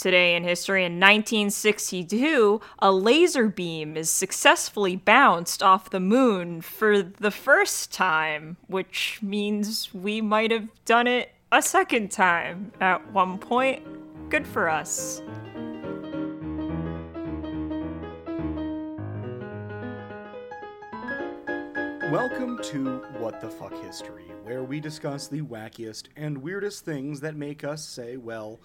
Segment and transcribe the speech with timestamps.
[0.00, 7.02] Today in history, in 1962, a laser beam is successfully bounced off the moon for
[7.02, 13.36] the first time, which means we might have done it a second time at one
[13.36, 13.82] point.
[14.30, 15.20] Good for us.
[22.10, 27.36] Welcome to What the Fuck History, where we discuss the wackiest and weirdest things that
[27.36, 28.60] make us say, well,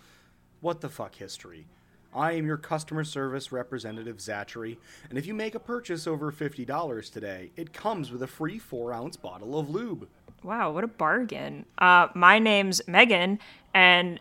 [0.66, 1.68] what the fuck history.
[2.12, 7.12] I am your customer service representative, Zachary, and if you make a purchase over $50
[7.14, 10.08] today, it comes with a free 4 ounce bottle of lube.
[10.42, 11.68] Wow, what a bargain.
[11.78, 13.38] Uh, my name's Megan,
[13.76, 14.20] and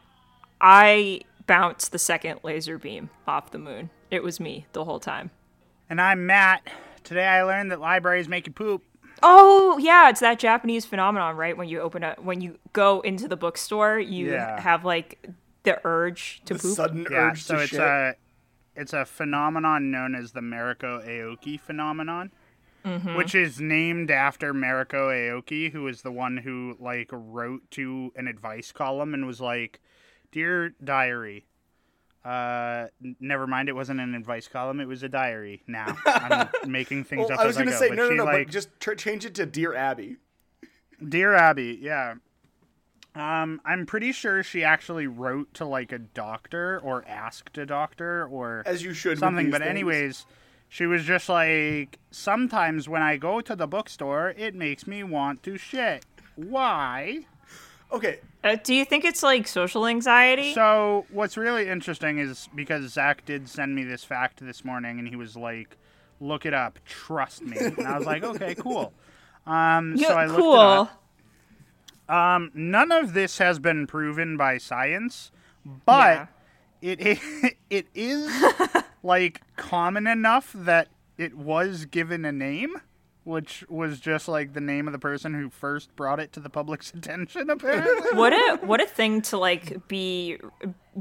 [0.60, 3.88] I bounced the second laser beam off the moon.
[4.10, 5.30] It was me the whole time.
[5.88, 6.60] And I'm Matt.
[7.04, 8.82] Today I learned that libraries make you poop.
[9.22, 11.56] Oh yeah, it's that Japanese phenomenon, right?
[11.56, 14.60] When you open up, when you go into the bookstore, you Yeah.
[14.60, 15.26] have like
[15.64, 16.76] the urge to The poop.
[16.76, 17.80] sudden Yeah, urge so to it's shit.
[17.80, 18.14] a
[18.76, 22.32] it's a phenomenon known as the Mariko Aoki phenomenon,
[23.14, 28.26] which is named after Mariko Aoki, who is the one who like wrote to an
[28.28, 29.80] advice column and was like,
[30.32, 31.46] "Dear diary."
[32.24, 32.86] Uh,
[33.20, 33.68] never mind.
[33.68, 34.80] It wasn't an advice column.
[34.80, 35.62] It was a diary.
[35.66, 37.80] Now I'm making things Well, up I was as I gonna go.
[37.80, 40.16] say, no, no, no, like, but just tr- change it to Dear Abby.
[41.06, 42.14] Dear Abby, yeah.
[43.14, 48.26] Um, I'm pretty sure she actually wrote to like a doctor or asked a doctor
[48.26, 49.50] or As you should something.
[49.50, 49.70] But things.
[49.70, 50.26] anyways,
[50.68, 55.42] she was just like, sometimes when I go to the bookstore, it makes me want
[55.44, 56.04] to shit.
[56.34, 57.20] Why?
[57.92, 60.52] Okay, Uh, do you think it's like social anxiety?
[60.52, 65.06] So what's really interesting is because Zach did send me this fact this morning, and
[65.06, 65.76] he was like,
[66.20, 68.92] "Look it up, trust me." And I was like, "Okay, cool."
[69.46, 70.54] Um, yeah, so I looked cool.
[70.54, 71.03] it up.
[72.08, 75.30] Um, none of this has been proven by science,
[75.86, 76.28] but
[76.82, 78.30] it i- it is
[79.02, 82.74] like common enough that it was given a name,
[83.22, 86.50] which was just like the name of the person who first brought it to the
[86.50, 87.48] public's attention.
[87.48, 90.36] Apparently, What a what a thing to like be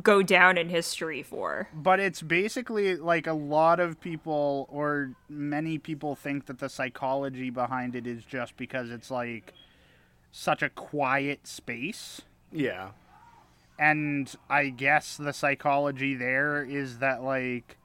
[0.01, 1.67] go down in history for.
[1.73, 7.49] but it's basically like a lot of people or many people think that the psychology
[7.49, 9.53] behind it is just because it's like
[10.35, 12.21] such a quiet space.
[12.51, 12.89] yeah.
[13.79, 17.77] and I guess the psychology there is that like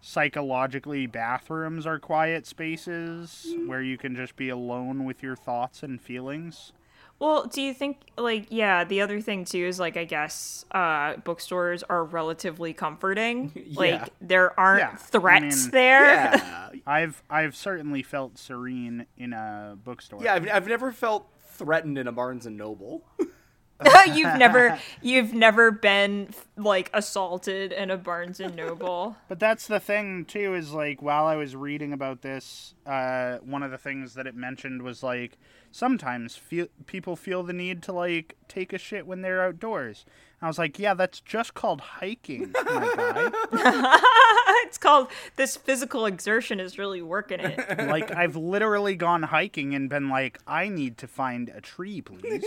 [0.00, 6.00] psychologically bathrooms are quiet spaces where you can just be alone with your thoughts and
[6.00, 6.72] feelings.
[7.20, 11.16] Well, do you think like yeah, the other thing too is like I guess uh
[11.18, 13.52] bookstores are relatively comforting.
[13.76, 16.04] Like there aren't Yeah, I threats mean- there.
[16.04, 16.68] Yeah.
[16.84, 20.20] I've I've certainly felt serene in a bookstore.
[20.22, 21.26] yeah, I've, I've never felt
[21.62, 23.04] threatened in a Barnes and Noble.
[24.06, 29.16] you've never you've never been like assaulted in a Barnes and Noble.
[29.28, 33.62] But that's the thing too is like while I was reading about this, uh, one
[33.62, 35.38] of the things that it mentioned was like
[35.70, 40.04] sometimes feel, people feel the need to like take a shit when they're outdoors.
[40.42, 43.30] I was like, yeah, that's just called hiking, my guy.
[44.66, 47.78] it's called this physical exertion is really working it.
[47.88, 52.44] like I've literally gone hiking and been like, I need to find a tree, please.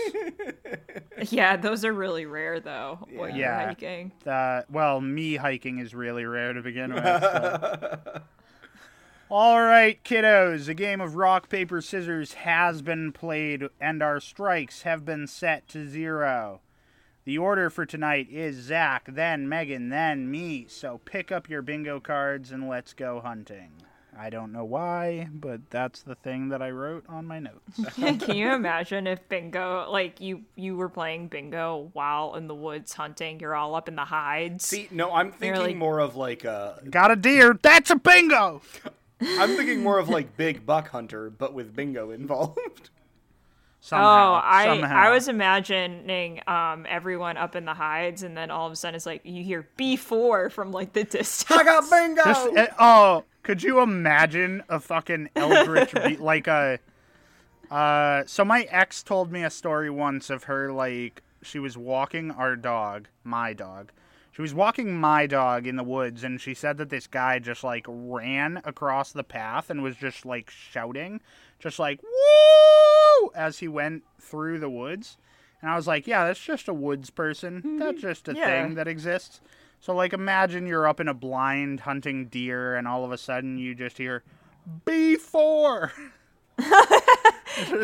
[1.32, 4.12] yeah, those are really rare though when you're hiking.
[4.28, 7.04] Uh, well, me hiking is really rare to begin with.
[7.04, 8.22] so.
[9.30, 14.84] All right, kiddos, a game of rock, paper, scissors has been played, and our strikes
[14.84, 16.62] have been set to zero.
[17.26, 20.68] The order for tonight is Zach, then Megan, then me.
[20.70, 23.72] So pick up your bingo cards and let's go hunting.
[24.18, 27.82] I don't know why, but that's the thing that I wrote on my notes.
[27.96, 32.94] Can you imagine if bingo like you you were playing bingo while in the woods
[32.94, 34.64] hunting, you're all up in the hides.
[34.66, 37.60] See, no, I'm thinking like- more of like uh Got a deer.
[37.60, 38.62] That's a bingo.
[39.22, 42.92] I'm thinking more of like Big Buck Hunter, but with bingo involved.
[43.86, 44.96] Somehow, Oh, I somehow.
[44.98, 48.96] I was imagining um everyone up in the hides, and then all of a sudden
[48.96, 51.52] it's like you hear B four from like the distance.
[51.52, 52.24] I got bingo.
[52.24, 56.80] Just, uh, oh, could you imagine a fucking eldritch be- like a?
[57.70, 62.32] Uh, so my ex told me a story once of her like she was walking
[62.32, 63.92] our dog, my dog.
[64.36, 67.64] She was walking my dog in the woods, and she said that this guy just
[67.64, 71.22] like ran across the path and was just like shouting,
[71.58, 75.16] just like woo as he went through the woods.
[75.62, 77.60] And I was like, yeah, that's just a woods person.
[77.60, 77.78] Mm-hmm.
[77.80, 78.46] That's just a Yeah.
[78.66, 79.40] thing that exists.
[79.80, 83.58] So like, imagine you're up in a blind hunting deer, and all of a sudden
[83.58, 84.22] you just hear
[84.84, 85.94] B four.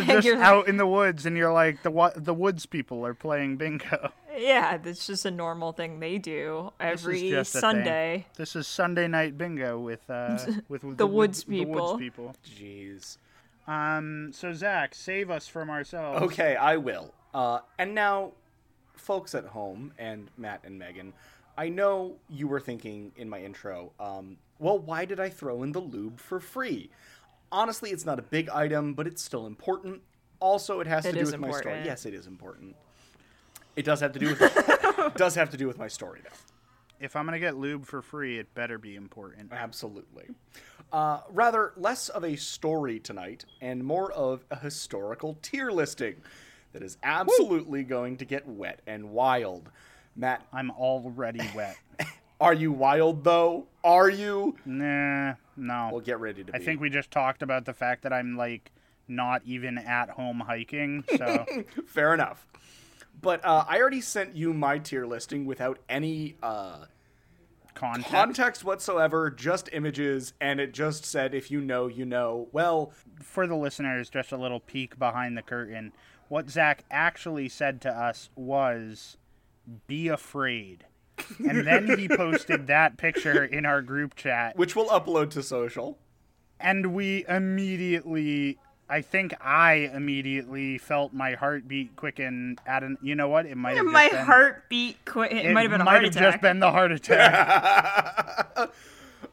[0.05, 3.55] just you're out in the woods, and you're like, the the woods people are playing
[3.55, 4.11] bingo.
[4.37, 7.61] Yeah, that's just a normal thing they do This is every just a thing.
[7.61, 8.25] Sunday.
[8.37, 10.37] This is Sunday night bingo with uh
[10.69, 11.87] with, with The woods with The people.
[11.93, 12.35] woods people.
[12.45, 13.17] Jeez.
[13.67, 14.31] Um.
[14.33, 16.21] So Zach, save us from ourselves.
[16.23, 17.13] Okay, I will.
[17.33, 18.31] Uh, and now,
[18.95, 21.13] folks at home and Matt and Megan,
[21.57, 25.71] I know you were thinking in my intro, um, well, why did I throw in
[25.71, 26.89] the lube for free?
[27.51, 30.01] Honestly, it's not a big item, but it's still important.
[30.39, 31.81] Also, it has It to do is with my story.
[31.85, 32.75] Yes, it is important.
[33.75, 36.37] It does have to do with it does have to do with my story though.
[36.99, 39.51] If I'm gonna get lube for free, it better be important.
[39.51, 40.25] Absolutely.
[40.91, 46.15] Uh, rather, less of a story tonight and more of a historical tier listing
[46.73, 49.69] that is absolutely going to get wet and wild.
[50.15, 51.77] Matt, I'm already wet.
[52.41, 53.67] are you wild though?
[53.83, 54.57] Are you?
[54.65, 55.89] nah, no.
[55.91, 56.57] Well, get ready to be.
[56.57, 58.71] I think we just talked about the fact that I'm like
[59.07, 61.03] not even at home hiking.
[61.17, 61.45] So
[61.87, 62.45] Fair enough.
[63.19, 66.85] But uh, I already sent you my tier listing without any uh,
[67.75, 68.11] context.
[68.11, 72.47] context whatsoever, just images, and it just said, if you know, you know.
[72.51, 75.93] Well, for the listeners, just a little peek behind the curtain.
[76.29, 79.17] What Zach actually said to us was,
[79.87, 80.85] "Be afraid."
[81.47, 85.99] And then he posted that picture in our group chat, which we'll upload to social.
[86.59, 88.57] and we immediately
[88.91, 93.45] I think I immediately felt my heartbeat quicken at an you know what?
[93.45, 95.31] It might have been My been, heartbeat quit.
[95.31, 98.69] It, might have been a might have just been the heart attack.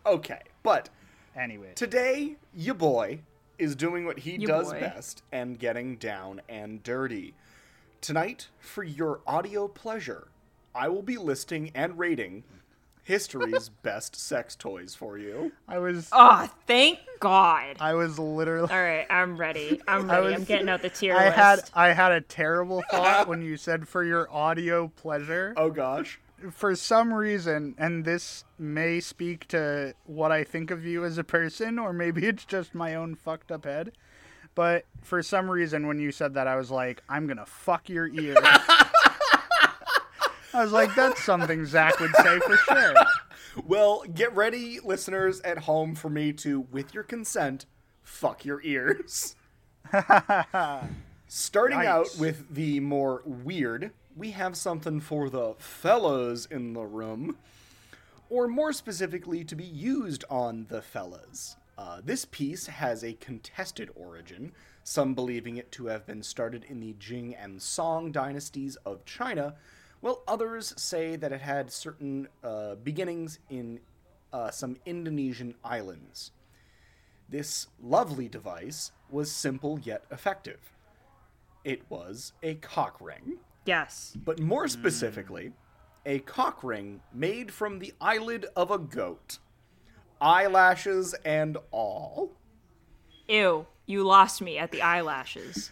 [0.06, 0.88] Okay, but
[1.36, 1.72] anyway.
[1.74, 3.20] Today, your boy
[3.58, 4.80] is doing what he Ya does boy.
[4.80, 7.34] best and getting down and dirty.
[8.00, 10.28] Tonight, for your audio pleasure,
[10.74, 12.44] I will be listing and rating
[13.08, 15.50] history's best sex toys for you.
[15.66, 17.76] I was Oh, thank God.
[17.80, 19.80] I was literally All right, I'm ready.
[19.88, 20.34] I'm I ready.
[20.36, 21.36] I'm getting out the tier I list.
[21.36, 25.54] had I had a terrible thought when you said for your audio pleasure.
[25.56, 26.20] Oh gosh.
[26.52, 31.24] for some reason, and this may speak to what I think of you as a
[31.24, 33.92] person, or maybe it's just my own fucked up head.
[34.54, 38.06] But for some reason, when you said that, I was like, I'm gonna fuck your
[38.08, 38.36] ear.
[40.58, 42.94] I was like, that's something Zach would say for sure.
[43.66, 47.66] Well, get ready, listeners at home, for me to, with your consent,
[48.02, 49.34] fuck your ears.
[51.28, 57.36] Starting out with the more weird, we have something for the fellas in the room,
[58.30, 61.56] or more specifically, to be used on the fellas.
[61.76, 64.52] Uh, this piece has a contested origin,
[64.84, 69.56] some believing it to have been started in the Jing and Song dynasties of China,
[70.00, 73.80] while others say that it had certain uh, beginnings in
[74.32, 76.32] uh, some Indonesian islands.
[77.28, 80.72] This lovely device was simple yet effective.
[81.64, 84.16] It was a cock ring, yes.
[84.24, 85.52] but more specifically,
[86.06, 89.38] a cock ring made from the eyelid of a goat.
[90.20, 92.32] Eyelashes and all.
[93.28, 93.66] Ew.
[93.86, 95.70] You lost me at the eyelashes.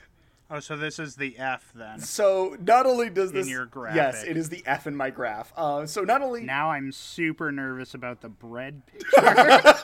[0.51, 1.99] Oh, so this is the F then.
[2.01, 5.11] So not only does this in your graph yes, it is the F in my
[5.11, 5.53] graph.
[5.57, 9.75] Uh, so not only Now I'm super nervous about the bread picture.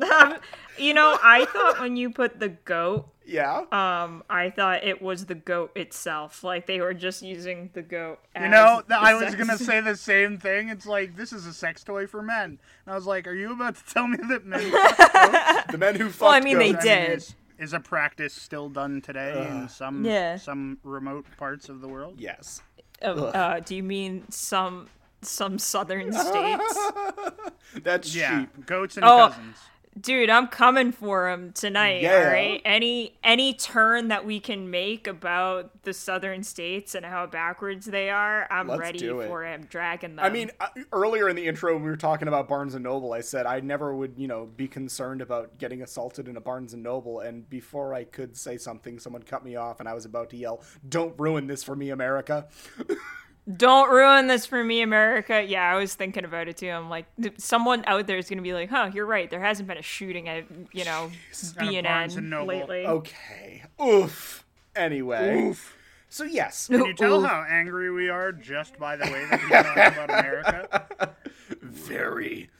[0.80, 5.26] You know, I thought when you put the goat, yeah, um, I thought it was
[5.26, 6.42] the goat itself.
[6.42, 8.18] Like they were just using the goat.
[8.34, 10.70] As You know, the th- I was gonna say the same thing.
[10.70, 12.44] It's like this is a sex toy for men,
[12.86, 14.70] and I was like, "Are you about to tell me that men?"
[15.70, 16.84] the men who fucked Well, I mean, they goats.
[16.84, 17.10] did.
[17.18, 20.36] Is, is a practice still done today in some Yeah.
[20.36, 22.14] some remote parts of the world?
[22.18, 22.62] Yes.
[23.02, 24.88] Uh, uh, do you mean some
[25.22, 26.88] some southern states?
[27.82, 28.66] That's Yeah, cheap.
[28.66, 29.28] goats and Oh.
[29.28, 29.56] cousins.
[29.98, 32.02] Dude, I'm coming for him tonight.
[32.02, 32.14] Yeah.
[32.14, 32.62] All right.
[32.64, 38.08] Any any turn that we can make about the southern states and how backwards they
[38.08, 40.24] are, I'm Let's ready for him dragging them.
[40.24, 43.12] I mean, uh, earlier in the intro, we were talking about Barnes and Noble.
[43.12, 46.72] I said I never would, you know, be concerned about getting assaulted in a Barnes
[46.72, 47.18] and Noble.
[47.18, 50.36] And before I could say something, someone cut me off, and I was about to
[50.36, 52.46] yell, "Don't ruin this for me, America!"
[53.56, 55.42] don't ruin this for me, America.
[55.42, 56.68] Yeah, I was thinking about it too.
[56.68, 57.06] I'm like,
[57.38, 59.30] someone out there is gonna be like, huh, you're right.
[59.30, 61.10] There hasn't been a shooting at you know
[61.58, 62.46] B and Barnes and N Noble.
[62.46, 62.86] lately.
[62.86, 63.62] Okay.
[63.82, 64.44] Oof.
[64.76, 65.42] Anyway.
[65.42, 65.76] Oof.
[66.08, 67.24] So yes, Can you tell Ooh.
[67.24, 71.16] how angry we are just by the way that we talk about America?
[71.62, 72.50] very.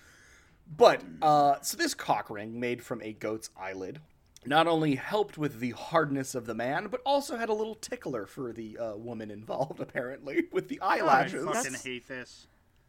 [0.76, 4.00] But uh, so this cock ring made from a goat's eyelid
[4.46, 8.26] not only helped with the hardness of the man, but also had a little tickler
[8.26, 9.80] for the uh, woman involved.
[9.80, 11.34] Apparently, with the eyelashes.
[11.34, 11.56] I eyelashes.
[11.56, 12.46] fucking That's- hate this.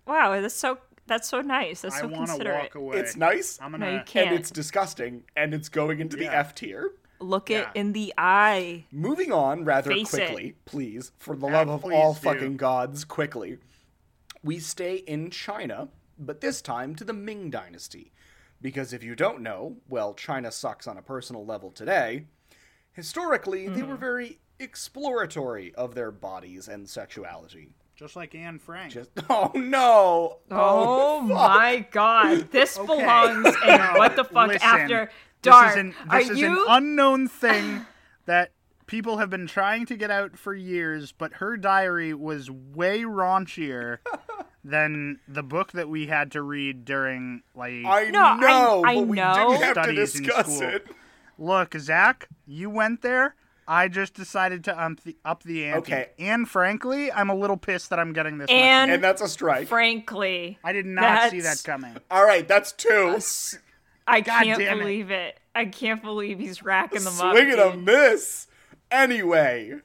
[0.08, 1.82] Wow, that's so that's so nice.
[1.82, 2.62] That's I so want to considerate.
[2.64, 2.98] walk away.
[2.98, 3.92] It's nice, I'm No, gonna.
[3.94, 4.30] you can't.
[4.30, 6.92] and it's disgusting, and it's going into the F tier.
[7.20, 7.62] Look Yeah.
[7.62, 8.86] it in the eye.
[8.92, 10.26] Moving on rather Face it.
[10.26, 12.20] quickly, please, for the Yeah, love of all do.
[12.22, 13.58] fucking gods, quickly.
[14.44, 18.12] We stay in China, but this time to the Ming Dynasty.
[18.62, 22.26] Because if you don't know, well, China sucks on a personal level today.
[22.94, 23.90] Historically, they Mm-hmm.
[23.90, 27.74] were very exploratory of their bodies and sexuality.
[27.96, 28.94] Just like Anne Frank.
[28.94, 30.40] Just oh no!
[30.52, 32.52] Oh, my god.
[32.52, 32.88] This Okay.
[32.88, 35.72] belongs in what the fuck Listen, after this dark.
[35.72, 37.86] is an, Are this is you an unknown thing
[38.26, 38.52] that
[38.88, 44.00] people have been trying to get out for years, but her diary was way raunchier
[44.64, 48.96] than the book that we had to read during like I No, I- know, I
[48.96, 49.34] but we know.
[49.52, 50.70] didn't have to Studies in discuss school.
[50.70, 50.88] it.
[51.40, 53.36] Look, Zach, you went there.
[53.68, 55.80] I just decided to up the, up the ante.
[55.94, 56.10] Okay.
[56.20, 58.48] And frankly, I'm a little pissed that I'm getting this.
[58.50, 59.68] much And- And that's a strike.
[59.68, 61.96] frankly, I did not see that coming.
[62.12, 63.18] All right, that's two.
[64.08, 64.80] I God can't damn it.
[64.82, 65.40] believe it.
[65.56, 67.74] I can't believe he's racking them Swing and up.
[67.74, 67.86] a dude.
[67.86, 68.48] miss.
[68.90, 69.80] Anyway,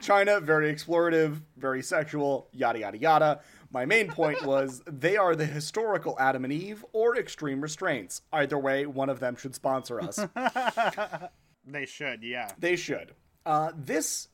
[0.00, 3.40] China, very explorative, very sexual, yada, yada, yada.
[3.76, 8.22] My main point was they are the historical Adam and Eve or extreme restraints.
[8.32, 10.18] Either way, one of them should sponsor us.
[11.68, 12.52] They should, yeah.
[12.58, 13.12] they should.
[13.44, 14.28] Uh, this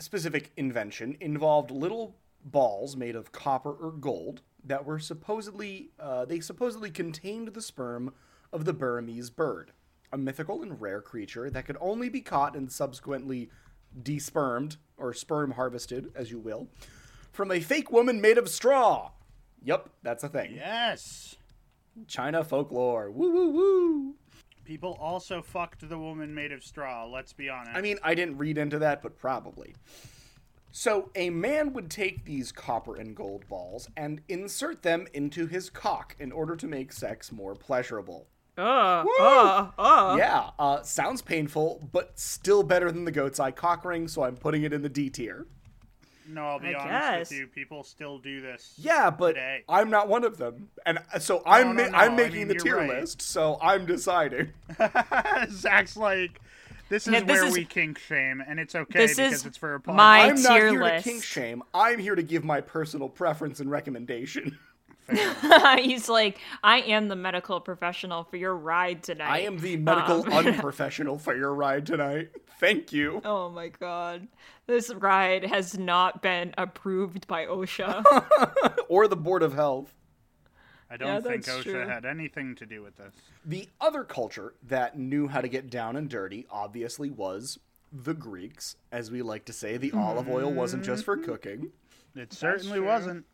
[0.00, 6.40] specific invention involved little balls made of copper or gold that were supposedly, uh, they
[6.40, 8.14] supposedly contained the sperm
[8.50, 9.72] of the Burmese bird,
[10.10, 13.50] a mythical and rare creature that could only be caught and subsequently
[14.02, 16.68] despermed, or sperm harvested, as you will,
[17.34, 19.10] from a fake woman made of straw.
[19.62, 20.54] Yup, that's a thing.
[20.54, 21.36] Yes.
[22.06, 23.10] China folklore.
[23.10, 24.14] Woo woo woo.
[24.64, 27.04] People also fucked the woman made of straw.
[27.04, 27.76] Let's be honest.
[27.76, 29.74] I mean, I didn't read into that, but probably.
[30.70, 35.70] So, a man would take these copper and gold balls and insert them into his
[35.70, 38.26] cock in order to make sex more pleasurable.
[38.56, 40.18] Ugh, ugh, ugh.
[40.18, 44.36] Yeah, uh, sounds painful, but still better than the goat's eye cock ring, so I'm
[44.36, 45.46] putting it in the D tier.
[46.28, 47.30] No, I'll be I honest guess.
[47.30, 47.46] with you.
[47.46, 48.72] People still do this.
[48.78, 49.64] Yeah, but Today.
[49.68, 52.38] I'm not one of them, and uh, so I'm no, ma- no, I'm I making
[52.40, 52.88] mean, the tier right.
[52.88, 54.52] list, so I'm deciding.
[55.50, 56.40] Zach's like,
[56.88, 59.46] this is Yeah, this where is- we kink shame, and it's okay This because is
[59.46, 59.94] it's for a podcast.
[59.96, 61.04] my- I'm not here list.
[61.04, 61.62] to kink shame.
[61.72, 64.58] I'm here to give my personal preference and recommendation.
[65.78, 69.30] He's like, I am the medical professional for your ride tonight.
[69.30, 70.32] I am the medical Um.
[70.46, 72.30] unprofessional for your ride tonight.
[72.58, 73.20] Thank you.
[73.24, 74.28] Oh my god.
[74.66, 78.04] This ride has not been approved by OSHA.
[78.88, 79.92] Or the Board of Health.
[80.90, 81.86] I don't Yeah, think OSHA true.
[81.86, 83.14] had anything to do with this.
[83.44, 87.58] The other culture that knew how to get down and dirty obviously was
[87.92, 88.76] the Greeks.
[88.92, 91.72] As we like to say, the olive oil wasn't just for cooking.
[92.14, 93.24] It certainly wasn't.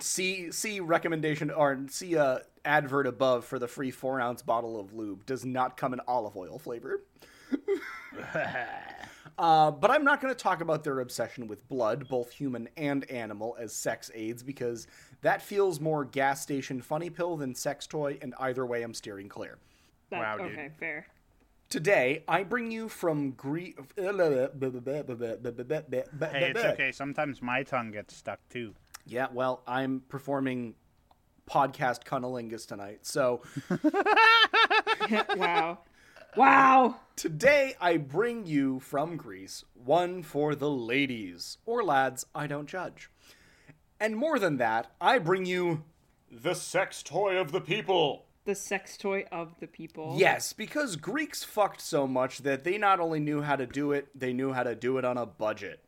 [0.00, 4.92] See see recommendation or see a advert above for the free four ounce bottle of
[4.92, 5.26] lube.
[5.26, 7.02] Does not come in olive oil flavor.
[9.38, 13.08] Uh, but I'm not going to talk about their obsession with blood, both human and
[13.10, 14.86] animal, as sex aids because
[15.20, 19.28] that feels more gas station funny pill than sex toy, and either way, I'm steering
[19.28, 19.58] clear.
[20.10, 20.52] Wow, dude.
[20.52, 21.06] Okay, fair.
[21.68, 23.78] Today, I bring you from Greek.
[26.32, 26.92] Hey, it's okay.
[26.92, 28.74] Sometimes my tongue gets stuck too.
[29.06, 30.74] Yeah, well, I'm performing
[31.48, 33.06] podcast cunnilingus tonight.
[33.06, 33.42] So
[35.36, 35.78] wow.
[36.36, 36.96] Wow.
[37.14, 43.10] today, I bring you from Greece one for the ladies, or lads, I don't judge.
[43.98, 45.84] And more than that, I bring you
[46.30, 48.26] the sex toy of the people.
[48.44, 50.16] The sex toy of the people.
[50.18, 54.08] Yes, because Greeks fucked so much that they not only knew how to do it,
[54.14, 55.82] they knew how to do it on a budget.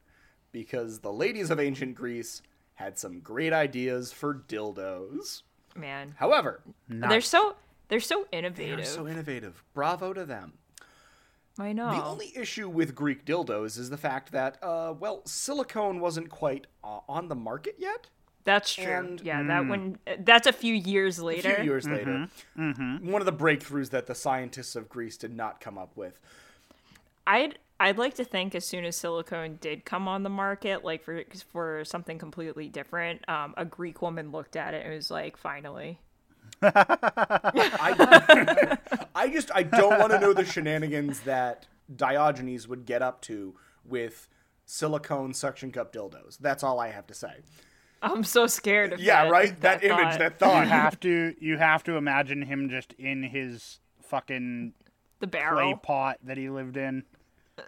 [0.50, 2.42] Because the ladies of ancient Greece
[2.78, 5.42] had some great ideas for dildos.
[5.74, 6.14] Man.
[6.16, 7.56] However, They're so
[7.88, 8.78] they're so they innovative.
[8.78, 9.64] are so innovative.
[9.74, 10.52] Bravo to them.
[11.58, 11.90] I know.
[11.90, 16.68] The only issue with Greek dildos is the fact that, uh, well, silicone wasn't quite
[16.84, 18.06] uh, on the market yet.
[18.44, 18.84] That's true.
[18.84, 21.50] and- yeah, that one that's a few years later.
[21.50, 25.60] A few years later, one of the breakthroughs that the scientists of Greece did not
[25.60, 26.20] come up with.
[27.26, 31.04] I'd I'd like to think as soon as silicone did come on the market, like
[31.04, 35.36] for for something completely different, um, a Greek woman looked at it and was like,
[35.36, 36.00] "Finally."
[36.60, 38.76] I,
[39.14, 43.54] I just I don't want to know the shenanigans that Diogenes would get up to
[43.84, 44.28] with
[44.64, 46.38] silicone suction cup dildos.
[46.38, 47.34] That's all I have to say.
[48.02, 49.60] I'm so scared of Yeah, that, right?
[49.60, 50.18] That, image, thought.
[50.18, 50.68] that You thought.
[50.68, 54.72] have to you have to imagine him just in his fucking
[55.20, 55.76] the clay barrel.
[55.76, 57.04] pot that he lived in.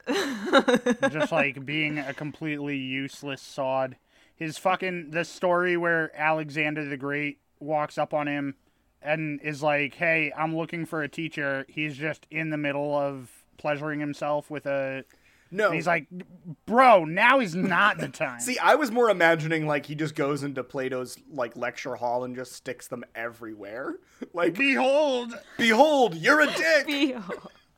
[1.11, 3.97] just like being a completely useless sod.
[4.37, 8.55] His fucking the story where Alexander the Great walks up on him
[9.03, 13.31] and is like, "Hey, I'm looking for a teacher." He's just in the middle of
[13.59, 15.05] pleasuring himself with a
[15.51, 15.67] no.
[15.67, 16.07] and he's like,
[16.65, 20.43] "Bro, now is not the time." See, I was more imagining like he just goes
[20.43, 23.97] into Plato's like lecture hall and just sticks them everywhere.
[24.35, 26.87] Like, Behold, behold, you're a dick.
[26.87, 27.15] Be-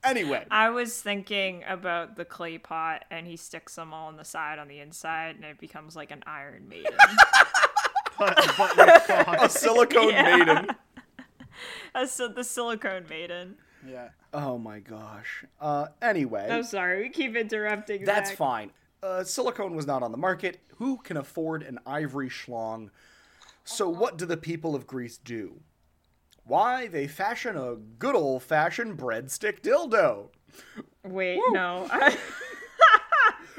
[0.05, 4.25] anyway, I was thinking about the clay pot, and he sticks them all on the
[4.25, 6.93] side, on the inside, and it becomes like an Iron Maiden.
[8.19, 9.61] but, but with a sauce.
[9.61, 10.37] silicone Yeah.
[10.37, 10.67] maiden.
[11.95, 13.57] That's the, the silicone maiden.
[13.87, 14.09] yeah.
[14.33, 15.45] Oh my gosh.
[15.61, 18.05] Uh, anyway, I'm sorry, we keep interrupting.
[18.05, 18.39] that's Zach.
[18.39, 18.71] fine.
[19.03, 20.61] Uh, silicone was not on the market.
[20.77, 22.89] Who can afford an ivory schlong?
[23.65, 25.61] So, what do the people of Greece do?
[26.45, 30.29] Why, they fashion a good old fashioned breadstick dildo,
[31.05, 31.89] Wait, no.
[31.93, 32.17] I,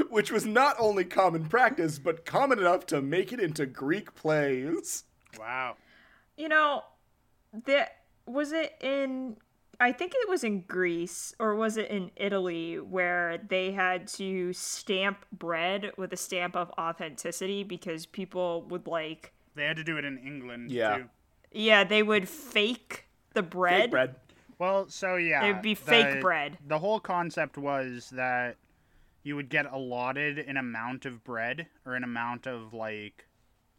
[0.09, 5.03] which was not only common practice, but common enough to make it into Greek plays.
[5.39, 5.75] Wow.
[6.37, 6.83] you know,
[7.65, 9.37] that was it in.
[9.79, 14.53] I think it was in Greece or was it in Italy where they had to
[14.53, 19.97] stamp bread with a stamp of authenticity because people would like, They had to do
[19.97, 20.97] it in England Yeah.
[20.97, 21.09] too.
[21.53, 23.83] Yeah, they would fake the bread.
[23.83, 24.15] Fake bread.
[24.60, 26.57] Well, so yeah, It'd be fake the- bread.
[26.67, 28.57] The whole concept was that
[29.24, 33.27] you would get allotted an amount of bread or an amount of like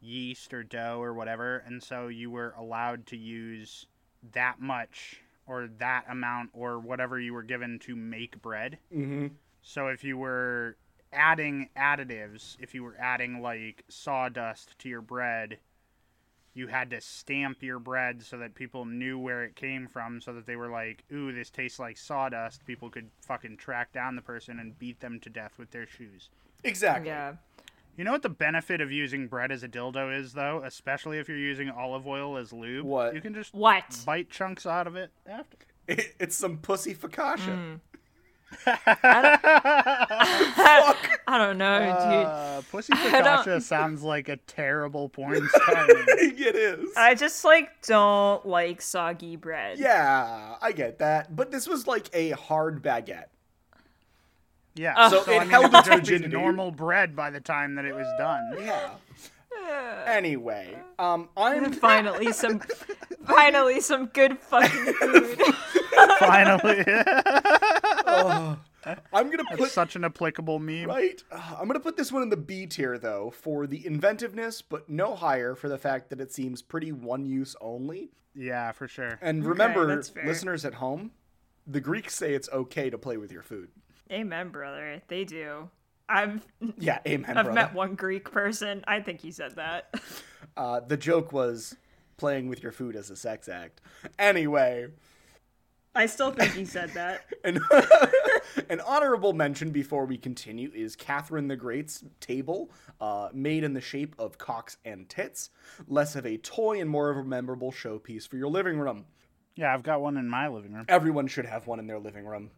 [0.01, 3.87] yeast or dough or whatever, and so you were allowed to use
[4.33, 8.79] that much or that amount or whatever you were given to make bread.
[8.95, 9.29] Mm-hmm.
[9.63, 10.77] So if you were
[11.13, 15.59] adding additives, if you were adding like sawdust to your bread,
[16.55, 20.33] you had to stamp your bread so that people knew where it came from so
[20.33, 24.23] that they were like, "Ooh, this tastes like sawdust." People could fucking track down the
[24.23, 26.31] person and beat them to death with their shoes.
[26.63, 27.09] Exactly.
[27.09, 27.35] Yeah.
[27.97, 31.29] You know what the benefit of using bread as a dildo is though, especially if
[31.29, 32.85] you're using olive oil as lube?
[32.87, 33.15] What?
[33.15, 34.01] You can just What?
[34.05, 35.59] bite chunks out of it after.
[35.87, 37.81] It, it's some pussy focaccia.
[41.27, 42.27] I don't know, dude.
[42.27, 45.87] Uh, Pussy don't- sounds like a terrible porn star.
[45.87, 46.07] name.
[46.19, 46.89] it is.
[46.97, 49.79] I just like don't like soggy bread.
[49.79, 51.35] yeah, I get that.
[51.35, 53.27] But this was like a hard baguette.
[54.75, 55.09] Yeah.
[55.09, 56.33] So it I mean, held its virginity.
[56.35, 58.57] normal bread by the time that it was done.
[58.59, 58.91] Yeah.
[60.07, 62.61] Anyway, um, I'm Finally, some,
[63.27, 65.39] finally, some good fucking food.
[66.19, 66.85] Finally,
[69.13, 70.87] I'm gonna put such an applicable meme.
[70.89, 71.23] right.
[71.33, 75.15] I'm gonna put this one in the B tier though for the inventiveness, but no
[75.15, 78.11] higher for the fact that it seems pretty one use only.
[78.35, 79.19] Yeah, for sure.
[79.23, 81.13] And remember, that's listeners at home,
[81.67, 83.69] the Greeks say it's okay to play with your food.
[84.13, 85.01] Amen, brother.
[85.09, 85.71] They do.
[86.09, 86.47] I've
[86.79, 87.53] Yeah, amen, I've brother.
[87.53, 88.85] met one Greek person.
[88.87, 89.95] I think he said that.
[90.57, 91.75] Uh, the joke was
[92.19, 93.81] playing with your food as a sex act.
[94.19, 94.89] Anyway,
[95.95, 97.23] I still think he said that.
[97.45, 97.61] an,
[98.69, 103.81] an honorable mention before we continue is Catherine the Great's table, uh, made in the
[103.81, 105.51] shape of cocks and tits.
[105.87, 109.05] Less of a toy and more of a memorable showpiece for your living room.
[109.57, 110.85] Yeah, I've got one in my living room.
[110.89, 112.51] Everyone should have one in their living room.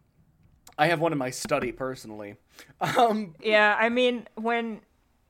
[0.77, 2.35] I have one in my study personally.
[2.81, 4.81] Um, Yeah, I mean when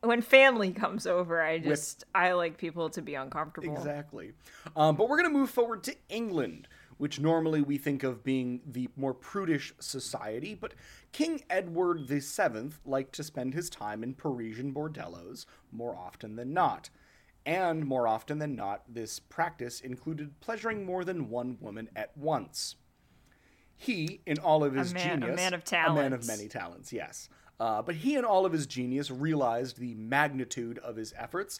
[0.01, 3.75] when family comes over, I just I like people to be uncomfortable.
[3.75, 4.31] Exactly.
[4.75, 8.61] Um, but we're going to move forward to England, which normally we think of being
[8.65, 10.73] the more prudish society, but
[11.11, 16.89] King Edward VII liked to spend his time in Parisian bordellos more often than not.
[17.45, 22.75] And more often than not, this practice included pleasuring more than one woman at once.
[23.77, 26.91] He, in all of his man- a genius, man of a man of many talents,
[26.91, 27.29] yes.
[27.59, 31.59] Uh, but he, in all of his genius, realized the magnitude of his efforts,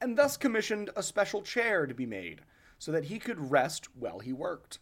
[0.00, 2.40] and thus commissioned a special chair to be made,
[2.78, 4.78] so that he could rest while he worked.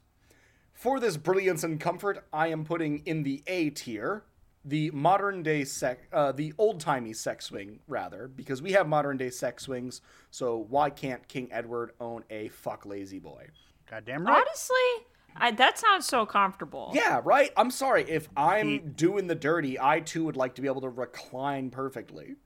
[0.73, 4.25] For this brilliance and comfort, I am putting in the A tier
[4.65, 9.17] the modern day sec, uh, the old timey sex swing, rather, because we have modern
[9.17, 10.01] day sex swings.
[10.31, 13.49] So why can't King Edward own a fuck lazy boy?
[13.91, 14.37] Goddamn right.
[14.37, 16.93] Honestly, I, that sounds so comfortable.
[16.95, 17.51] Yeah, right.
[17.57, 19.79] I'm sorry if I'm doing the dirty.
[19.79, 22.37] I too would like to be able to recline perfectly.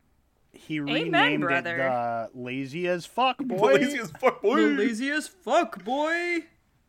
[0.53, 1.77] He Amen, renamed it brother.
[1.77, 3.75] the lazy as fuck boy.
[3.75, 4.57] Lazy as fuck, boy.
[4.61, 6.45] Lazy as fuck, boy.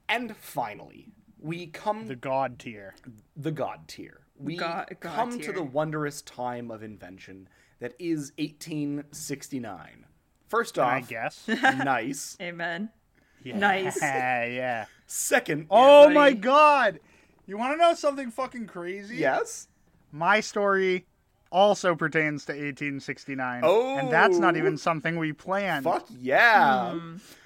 [0.08, 2.95] And finally, we come the god tier.
[3.36, 4.22] the god tier.
[4.38, 10.06] We God- God come to the wondrous time of invention that is 1869?
[10.48, 11.43] First I off, guess.
[11.48, 12.38] nice.
[12.41, 12.89] Amen.
[13.43, 14.02] Yeah, Nice.
[14.02, 14.86] yeah.
[15.06, 16.15] Second, Oh buddy.
[16.15, 17.00] my god!
[17.45, 19.17] You want to know something fucking crazy?
[19.17, 19.67] yes.
[20.12, 21.06] My story
[21.52, 23.62] also pertains to 1869.
[23.64, 24.58] Oh, And that's not Oh.
[24.58, 25.84] even something we planned.
[25.86, 26.98] Fuck yeah.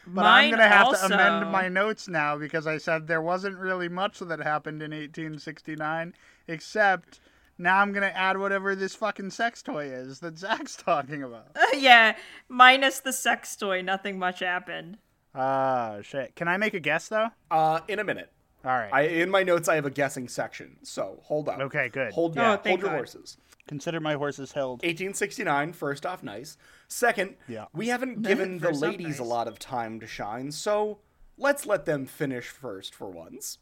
[0.06, 3.22] But I'm going to have also- to amend my notes now because I said there
[3.22, 6.14] wasn't really much that happened in 1869,
[6.48, 7.20] except
[7.58, 11.48] now I'm going to add whatever this fucking sex toy is that Zach's talking about.
[11.74, 12.16] yeah,
[12.50, 14.98] minus the sex toy, nothing much happened.
[15.36, 16.36] Ah, shit.
[16.36, 17.30] Can I make a guess, though?
[17.50, 18.32] Uh, in a minute.
[18.66, 18.94] All right.
[18.94, 21.62] I in my notes I have a guessing section, so hold on.
[21.64, 22.14] Okay, good.
[22.14, 22.92] Hold Oh, hold your God.
[22.92, 23.38] horses.
[23.68, 24.80] Consider my horses held.
[24.82, 26.58] 1869, first off, nice.
[26.88, 27.66] Second, Yeah.
[27.74, 31.00] we haven't given the First off, ladies a lot of time to shine, so
[31.38, 33.60] let's let them finish first for once.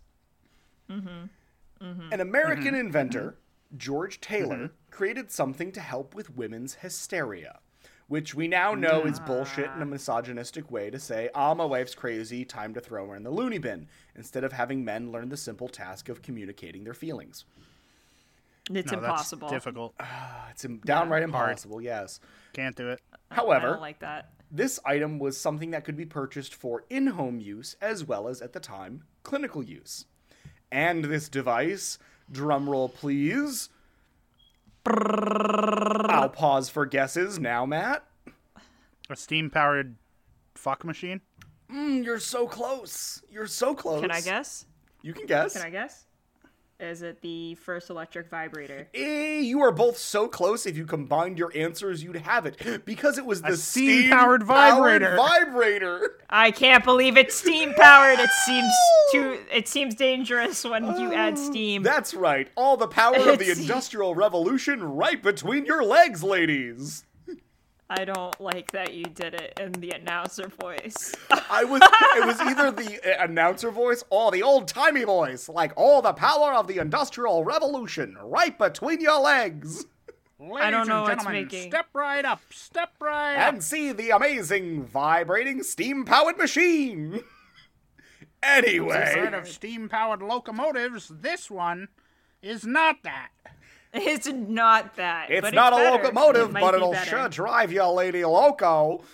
[0.89, 1.85] Mm-hmm.
[1.85, 2.11] Mm-hmm.
[2.13, 3.37] An American inventor,
[3.77, 7.59] George Taylor, created something to help with women's hysteria,
[8.07, 11.95] which we now know is bullshit and a misogynistic way to say, ah, my wife's
[11.95, 15.37] crazy, time to throw her in the loony bin, instead of having men learn the
[15.37, 17.45] simple task of communicating their feelings.
[18.69, 19.49] It's No, that's impossible.
[19.49, 19.95] difficult.
[20.51, 21.49] It's downright hard.
[21.51, 22.19] impossible, yes.
[22.53, 23.01] Can't do it.
[23.31, 24.29] I However, don't like that.
[24.51, 28.41] This item was something that could be purchased for in home use as well as,
[28.41, 30.05] at the time, clinical use.
[30.71, 31.97] And this device,
[32.31, 33.69] drumroll please.
[34.85, 38.03] I'll pause for guesses now, Matt.
[39.09, 39.95] A steam powered
[40.55, 41.21] fuck machine?
[41.71, 43.21] Mm, you're so close.
[43.31, 44.01] You're so close.
[44.01, 44.65] Can I guess?
[45.01, 45.53] You can guess.
[45.53, 46.05] Can I guess?
[46.81, 48.87] Is it the first electric vibrator?
[48.95, 50.65] Eh, you are both so close.
[50.65, 55.15] If you combined your answers, you'd have it because it was the steam-powered steam-powered vibrator.
[55.15, 56.17] vibrator.
[56.29, 58.17] I can't believe it's steam powered.
[58.19, 58.73] It seems
[59.11, 59.39] too.
[59.51, 61.83] It seems dangerous when you add steam.
[61.83, 62.49] That's right.
[62.55, 67.05] All the power of the Industrial Revolution right between your legs, ladies.
[67.93, 71.13] I don't like that you did it in the announcer voice.
[71.49, 71.81] I was.
[72.15, 76.13] it was either the uh, announcer voice or the old timey voice, like all the
[76.13, 79.85] power of the Industrial Revolution right between your legs.
[80.39, 83.53] Ladies don't know and what's gentlemen, making- step right up, step right up.
[83.55, 87.19] And see the amazing vibrating steam powered machine.
[88.41, 91.89] anyway, Instead of steam powered locomotives, this one
[92.41, 93.31] is not that.
[93.93, 95.29] It's not that.
[95.29, 96.03] it's not a better.
[96.03, 99.03] locomotive, It but it'll sure drive you, lady loco.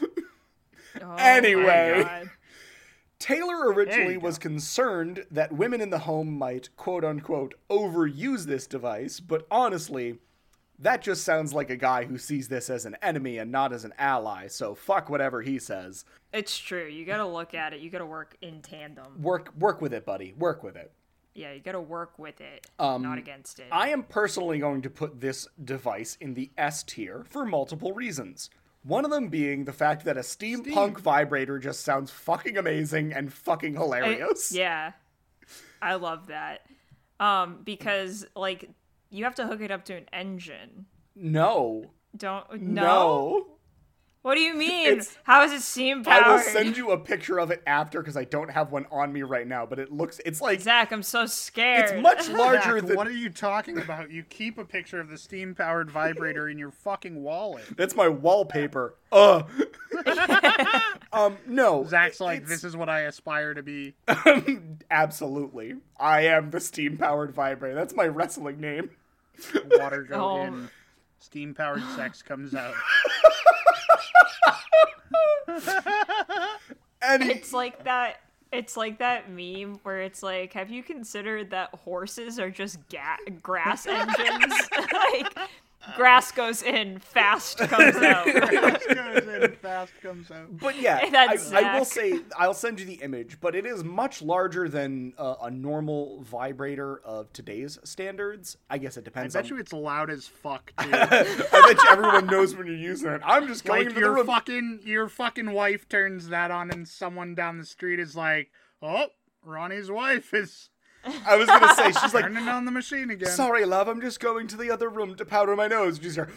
[1.00, 2.24] Oh Anyway.
[3.20, 9.20] Taylor originally was concerned that women in the home might, quote unquote, overuse this device,
[9.20, 10.18] but honestly,
[10.80, 13.84] that just sounds like a guy who sees this as an enemy and not as
[13.86, 16.06] an ally, so fuck whatever he says.
[16.32, 16.86] It's true.
[16.88, 17.80] You gotta look at it.
[17.80, 19.22] You gotta work in tandem.
[19.22, 20.34] Work work with it, buddy.
[20.38, 20.92] Work with it.
[21.38, 23.68] Yeah, you gotta work with it, not against it.
[23.72, 27.94] Um, I am personally going to put this device in the S tier for multiple
[27.94, 28.50] reasons.
[28.82, 33.32] One of them being the fact that a steampunk vibrator just sounds fucking amazing and
[33.32, 34.52] fucking I- hilarious.
[34.56, 34.94] yeah,
[35.82, 36.66] I love that.
[37.20, 38.70] Um, because like
[39.12, 40.88] you have to hook it up to an engine.
[41.16, 41.92] No.
[42.16, 42.82] Don't No.
[42.84, 43.48] no.
[44.24, 44.88] What do you mean?
[44.88, 46.24] It's- How is it steam powered?
[46.24, 49.14] I will send you a picture of it after because I don't have one on
[49.14, 51.92] me right now, but it looks it's like Zach, I'm so scared.
[51.92, 54.12] it's much larger Zach, than what are you talking about?
[54.12, 57.64] You keep a picture of the steam powered vibrator in your fucking wallet.
[57.78, 58.96] that's my wallpaper.
[59.14, 59.44] Uh
[61.14, 61.86] Um no.
[61.86, 63.94] Zach's like, it's- this is what I aspire to be.
[64.92, 65.76] absolutely.
[66.00, 67.76] I am the steam powered vibrator.
[67.76, 68.90] That's my wrestling name.
[69.72, 70.42] Water goes Oh.
[70.42, 70.70] in,
[71.20, 72.74] steam powered sex comes out.
[77.02, 78.18] And It's like that.
[78.52, 83.18] It's like that meme where it's like, have you considered that horses are just ga-
[83.42, 84.54] grass engines?
[84.94, 85.38] like,
[85.96, 88.26] grass goes in, fast comes out.
[88.26, 90.58] Sex goes in, fast comes out.
[90.58, 93.84] But yeah, I, That's I will say I'll send you the image, but it is
[93.84, 98.58] much larger than uh, a normal vibrator of today's standards.
[98.70, 99.34] I guess it I depends.
[99.34, 99.50] bet on...
[99.50, 100.90] you it's loud as fuck too.
[100.92, 103.22] I bet you everyone knows when you're using it.
[103.24, 104.28] I'm just going like into the your room.
[104.28, 109.08] fucking your fucking wife turns that on and someone down the street is like, "Oh,
[109.44, 110.70] Ronnie's wife is
[111.26, 114.20] I was gonna say she's like, turning on the machine again." "Sorry, love, I'm just
[114.20, 116.30] going to the other room to powder my nose." She's here.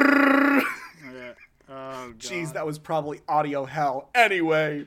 [0.00, 1.32] Yeah.
[1.68, 2.18] Oh god.
[2.18, 4.10] Jeez, that was probably audio hell.
[4.14, 4.86] Anyway,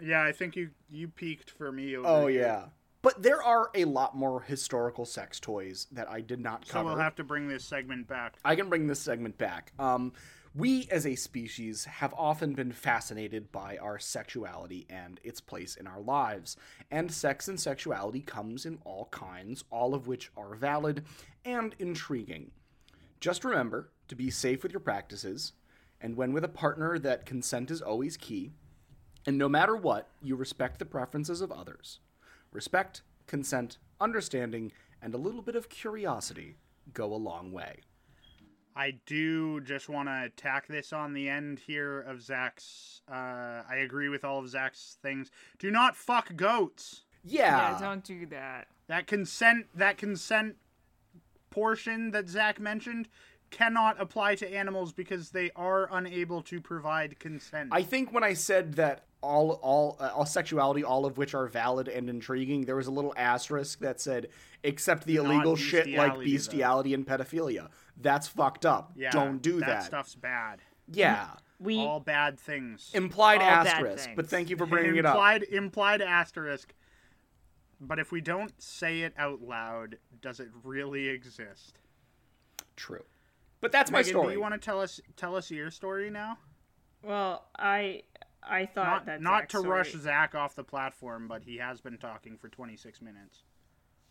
[0.00, 2.40] Yeah, I think you you peaked for me over oh here.
[2.40, 2.62] yeah.
[3.02, 6.66] But there are a lot more historical sex toys that I did not cover.
[6.66, 6.84] So cover.
[6.90, 8.34] we'll have to bring this segment back.
[8.44, 9.72] I can bring this segment back.
[9.78, 10.12] Um,
[10.56, 15.86] we as a species have often been fascinated by our sexuality and its place in
[15.86, 16.56] our lives.
[16.90, 21.04] And sex and sexuality comes in all kinds, all of which are valid
[21.44, 22.52] and intriguing.
[23.20, 25.52] Just remember to be safe with your practices,
[26.00, 28.52] and when with a partner, that consent is always key.
[29.26, 32.00] And no matter what, you respect the preferences of others.
[32.52, 36.56] Respect, consent, understanding, and a little bit of curiosity
[36.94, 37.80] go a long way.
[38.76, 43.00] I do just want to tack this on the end here of Zach's.
[43.10, 45.30] Uh, I agree with all of Zach's things.
[45.58, 47.02] Do not fuck goats.
[47.24, 47.72] Yeah.
[47.72, 48.68] Yeah, don't do that.
[48.88, 50.56] That consent, that consent
[51.48, 53.08] portion that Zach mentioned,
[53.50, 57.70] cannot apply to animals because they are unable to provide consent.
[57.72, 61.46] I think when I said that all all uh, all sexuality, all of which are
[61.46, 64.28] valid and intriguing, there was a little asterisk that said
[64.62, 66.94] except the illegal shit like bestiality, though.
[66.94, 67.68] and pedophilia.
[67.96, 68.92] That's fucked up.
[68.96, 69.66] yeah, Don't do that.
[69.66, 69.84] that.
[69.84, 70.60] stuff's bad.
[70.90, 71.28] Yeah.
[71.58, 72.90] We All bad things.
[72.92, 75.14] Implied All bad asterisk, but thank you for bringing it up.
[75.14, 76.74] implied implied asterisk.
[77.80, 81.78] But if we don't say it out loud, does it really exist?
[82.76, 83.04] True.
[83.60, 84.28] But that's my story.
[84.28, 86.38] do you want to tell us tell us your story now?
[87.02, 88.02] well, I
[88.48, 91.80] I thought Not that not Zach's to rush Zach off the platform, but he has
[91.80, 93.42] been talking for 26 minutes.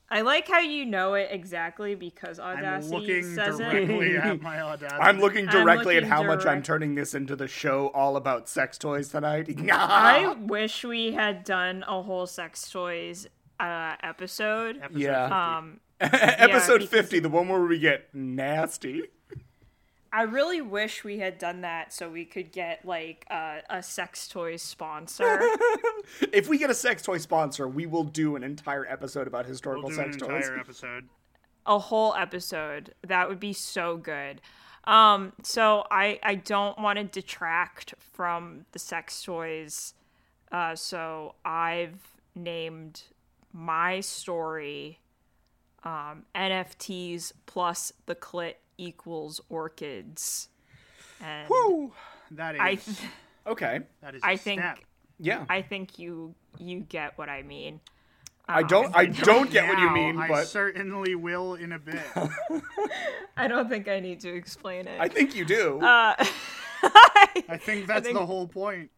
[0.07, 4.23] I like how you know it exactly because I'm Audacity looking says directly it.
[4.23, 5.01] at my audacity.
[5.01, 8.15] I'm looking I'm directly at looking how much I'm turning this into the show all
[8.15, 9.49] about sex toys tonight.
[9.71, 13.25] I wish we had done a whole sex toys
[13.59, 14.77] uh, episode.
[14.83, 15.23] Episode Yeah.
[15.23, 15.33] 50.
[15.33, 19.03] Um, Episode because- 50, the one where we get nasty.
[20.11, 24.27] I really wish we had done that so we could get like uh, a sex
[24.27, 25.41] toy sponsor.
[26.31, 29.89] If we get a sex toy sponsor, we will do an entire episode about historical
[29.89, 30.45] we'll do an sex toys.
[30.45, 31.09] entire episode.
[31.65, 32.93] a whole episode.
[33.07, 34.41] That would be so good.
[34.85, 39.95] Um, so I I don't want to detract from the sex toys.
[40.51, 43.01] Uh, so I've named
[43.51, 44.99] my story
[45.83, 50.49] um, NFTs plus the clit equals orchids.
[51.21, 51.91] And Woo!
[52.31, 53.79] That is I Okay.
[54.01, 54.21] that is.
[54.23, 54.79] a I think step.
[55.19, 55.45] Yeah.
[55.49, 57.79] I think you you get what I mean.
[58.47, 61.79] I don't I don't get what you Now, mean, I but certainly will in a
[61.79, 62.01] bit.
[63.37, 64.99] I don't think I need to explain it.
[64.99, 65.79] I think you do.
[65.81, 66.15] uh,
[66.83, 68.91] I think that's think- the whole point.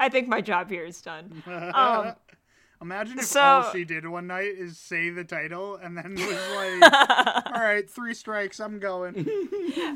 [0.00, 1.42] I think my job here is done.
[1.46, 2.14] Um,
[2.82, 6.80] Imagine if So- all she did one night is say the title and then was
[6.82, 9.14] like, "All right, three strikes, I'm going."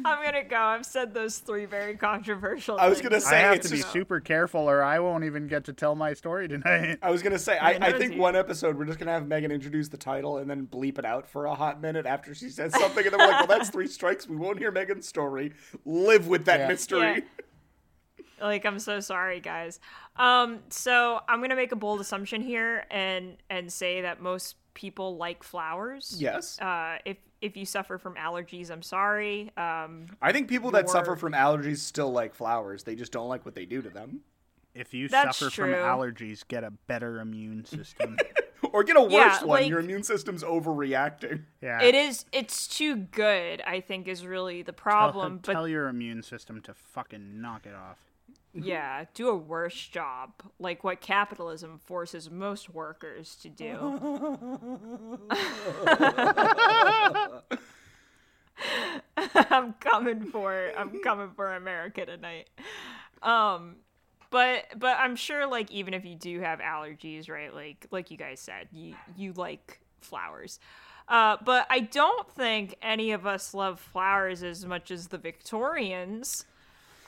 [0.05, 0.57] I'm gonna go.
[0.57, 2.79] I've said those three very controversial.
[2.79, 3.09] I was things.
[3.11, 5.73] gonna say I have to be just- super careful, or I won't even get to
[5.73, 6.99] tell my story tonight.
[7.03, 9.89] I was gonna say I, I think one episode we're just gonna have Megan introduce
[9.89, 13.05] the title and then bleep it out for a hot minute after she says something,
[13.05, 14.29] and then we're like, "Well, that's three strikes.
[14.29, 15.53] We won't hear Megan's story.
[15.85, 16.69] Live with that Yeah.
[16.69, 17.23] mystery." Yeah.
[18.41, 19.81] Like I'm so sorry, guys.
[20.19, 25.17] Um, so I'm gonna make a bold assumption here and and say that most people
[25.17, 26.17] like flowers.
[26.19, 29.53] Yes, Uh, if if you suffer from allergies, I'm sorry.
[29.57, 32.83] Um, I think people that suffer from allergies still like flowers.
[32.85, 34.21] They just don't like what they do to them,
[34.75, 38.17] If you That's suffer from allergies, get a better immune system.
[38.73, 39.49] or get a worse Yeah, one.
[39.61, 41.45] like- Your immune system's overreacting.
[41.63, 41.81] Yeah.
[41.83, 43.61] it is it's too good.
[43.63, 45.39] I think is really the problem.
[45.41, 47.99] Tell, but tell your immune system to fucking knock it off.
[48.63, 53.77] Yeah, do a worse job, like what capitalism forces most workers to do.
[59.51, 62.49] I'm coming for I'm coming for America tonight.
[63.23, 63.77] Um
[64.31, 67.55] but but I'm sure like even if you do have allergies, right?
[67.55, 70.59] Like like you guys said, you you like flowers.
[71.09, 76.45] Uh, but I don't think any of us love flowers as much as the Victorians.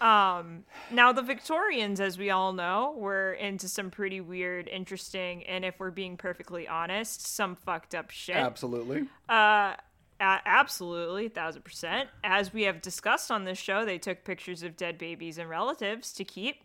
[0.01, 5.65] Um, now the Victorians, as we all know, were into some pretty weird, interesting, and
[5.65, 8.37] if we're being perfectly honest, some fucked up shit.
[8.37, 9.03] Absolutely.
[9.29, 9.75] Uh,
[10.21, 12.09] a- absolutely, thousand percent.
[12.25, 16.13] As we have discussed on this show, they took pictures of dead babies and relatives
[16.15, 16.65] to keep.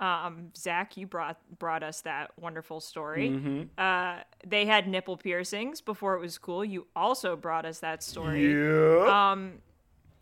[0.00, 3.68] Um, Zach, you brought brought us that wonderful story.
[3.78, 6.64] Uh, they had nipple piercings before it was cool.
[6.64, 9.36] You also brought us that story Yeah.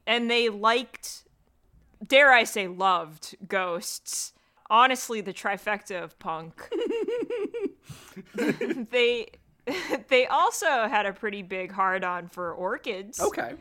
[0.07, 1.25] and they liked
[2.07, 4.33] dare i say loved ghosts
[4.69, 6.69] honestly the trifecta of punk
[8.91, 9.27] they
[10.09, 13.55] they also had a pretty big hard on for orchids okay.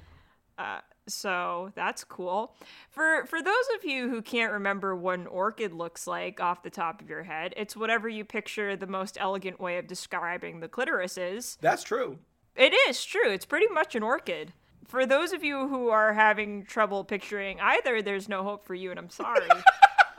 [0.57, 2.55] Uh, so that's cool.
[2.89, 6.69] For for those of you who can't remember what an orchid looks like off the
[6.69, 10.67] top of your head, it's whatever you picture the most elegant way of describing the
[10.67, 11.57] clitoris is.
[11.61, 12.19] That's true.
[12.55, 13.31] It is true.
[13.31, 14.53] It's pretty much an orchid.
[14.89, 18.89] For those of you who are having trouble picturing either, there's no hope for you,
[18.89, 19.47] and I'm sorry.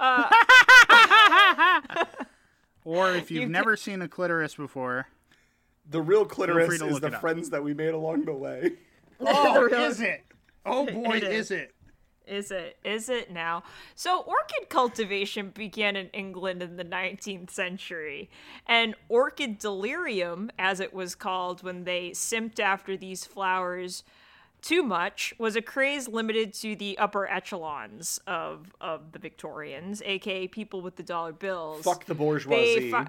[0.02, 0.30] Uh,
[2.86, 5.08] or if you've You never seen a clitoris before,
[5.90, 7.20] The real clitoris is the it up.
[7.20, 8.72] friends that we made along the way.
[9.20, 10.22] oh, real- is it?
[10.64, 11.50] Oh boy, It is is.
[11.50, 11.74] it?
[12.26, 12.78] Is it?
[12.82, 13.62] Is it now?
[13.94, 18.30] So, orchid cultivation began in England in the 19th century,
[18.66, 24.02] and orchid delirium, as it was called when they simped after these flowers
[24.62, 30.46] too much, was a craze limited to the upper echelons of, of the Victorians, aka
[30.46, 31.84] people with the dollar bills.
[31.84, 32.90] Fuck the bourgeoisie.
[32.90, 33.08] Fi-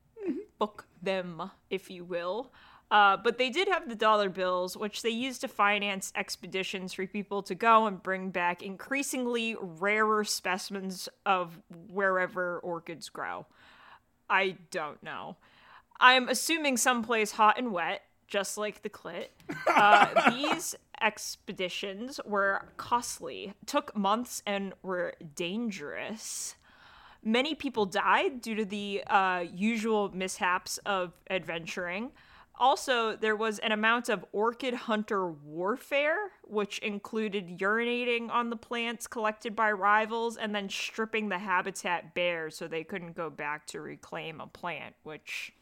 [0.58, 2.52] book them, if you will.
[2.90, 7.06] Uh, but they did have the dollar bills, which they used to finance expeditions for
[7.06, 11.58] people to go and bring back increasingly rarer specimens of
[11.90, 13.44] wherever orchids grow.
[14.30, 15.36] I don't know.
[16.00, 19.28] I'm assuming someplace hot and wet, just like the clit.
[19.66, 26.56] Uh, these expeditions were costly, took months, and were dangerous.
[27.22, 32.12] Many people died due to the uh, usual mishaps of adventuring.
[32.60, 39.06] Also, there was an amount of orchid hunter warfare, which included urinating on the plants
[39.06, 43.80] collected by rivals and then stripping the habitat bare so they couldn't go back to
[43.80, 45.52] reclaim a plant, which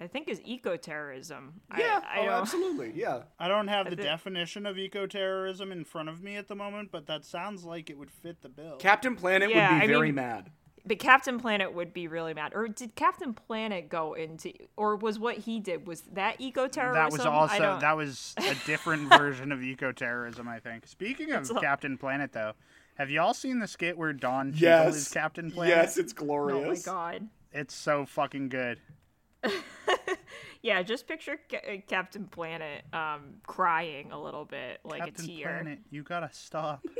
[0.00, 1.52] I think is ecoterrorism.
[1.78, 2.92] yeah, I, I oh, absolutely.
[2.94, 3.22] Yeah.
[3.38, 6.90] I don't have the thi- definition of eco-terrorism in front of me at the moment,
[6.90, 8.76] but that sounds like it would fit the bill.
[8.78, 10.50] Captain Planet Yeah, would be I very mean- mad.
[10.86, 12.52] But Captain Planet would be really mad.
[12.54, 17.02] Or did Captain Planet go into, or was what he did was that eco-terrorism?
[17.02, 20.86] that was also that was a different version of eco-terrorism, I think.
[20.86, 22.52] Speaking of all- Captain Planet, though,
[22.96, 24.96] have y'all seen the skit where Don Cheadle Yes.
[24.96, 25.74] is Captain Planet?
[25.74, 26.86] Yes, it's glorious.
[26.86, 27.28] Oh my god.
[27.52, 28.78] It's so fucking good.
[30.64, 35.28] Yeah, just picture Ca- uh, Captain Planet um, crying a little bit, like Captain a
[35.28, 35.60] tear.
[35.60, 36.84] Planet, you gotta stop.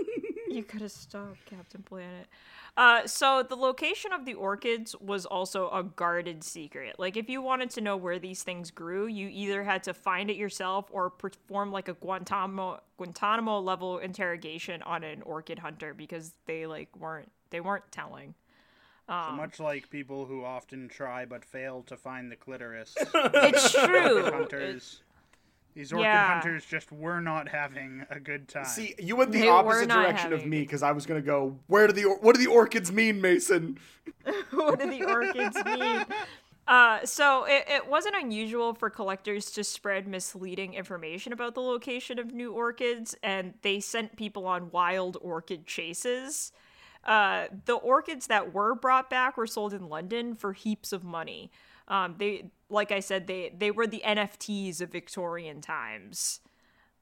[0.47, 2.29] You gotta stop, Captain Planet.
[2.77, 6.95] Uh, so the location of the orchids was also a guarded secret.
[6.97, 10.31] Like if you wanted to know where these things grew, you either had to find
[10.31, 16.35] it yourself or perform like a Guantanamo Guantanamo level interrogation on an orchid hunter because
[16.47, 18.35] they like weren't they weren't telling.
[19.09, 22.95] So much like people who often try but fail to find the clitoris.
[23.15, 24.25] It's true.
[24.31, 25.03] hunters.
[25.75, 26.35] These orchid Yeah.
[26.41, 28.65] hunters just were not having a good time.
[28.65, 31.59] See, you went the They opposite not direction of me because I was gonna go.
[31.67, 33.79] Where do the or- what do the orchids mean, Mason?
[34.53, 36.05] what do the orchids mean?
[36.67, 42.19] Uh, so it, it wasn't unusual for collectors to spread misleading information about the location
[42.19, 46.53] of new orchids, and they sent people on wild orchid chases.
[47.07, 51.51] Uh, the orchids that were brought back were sold in London for heaps of money.
[51.89, 56.41] Um, they, like I said, they they were the NFTs of Victorian times,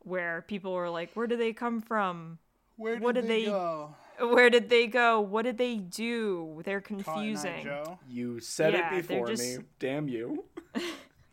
[0.00, 2.38] where people were like, "Where do they come from?
[2.76, 3.94] Where what did they- go?
[4.18, 5.20] Where did they go?
[5.20, 6.62] What did they do?
[6.64, 7.68] They're confusing."
[8.08, 9.64] You said Yeah, it before just- me.
[9.78, 10.44] Damn you.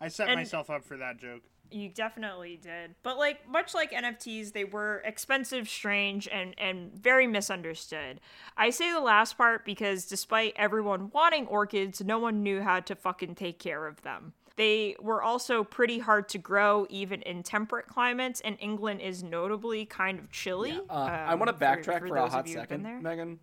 [0.00, 1.42] I set And- myself up for that joke.
[1.70, 2.94] You definitely did.
[3.02, 8.20] But like much like NFTs, they were expensive, strange, and and very misunderstood.
[8.56, 12.94] I say the last part because despite everyone wanting orchids, no one knew how to
[12.94, 14.32] fucking take care of them.
[14.56, 19.84] They were also pretty hard to grow even in temperate climates, and England is notably
[19.84, 20.80] kind of chilly.
[20.88, 22.82] Uh, I um, want to backtrack for, a those of hot you who've been second,
[22.82, 23.00] there.
[23.00, 23.38] Megan,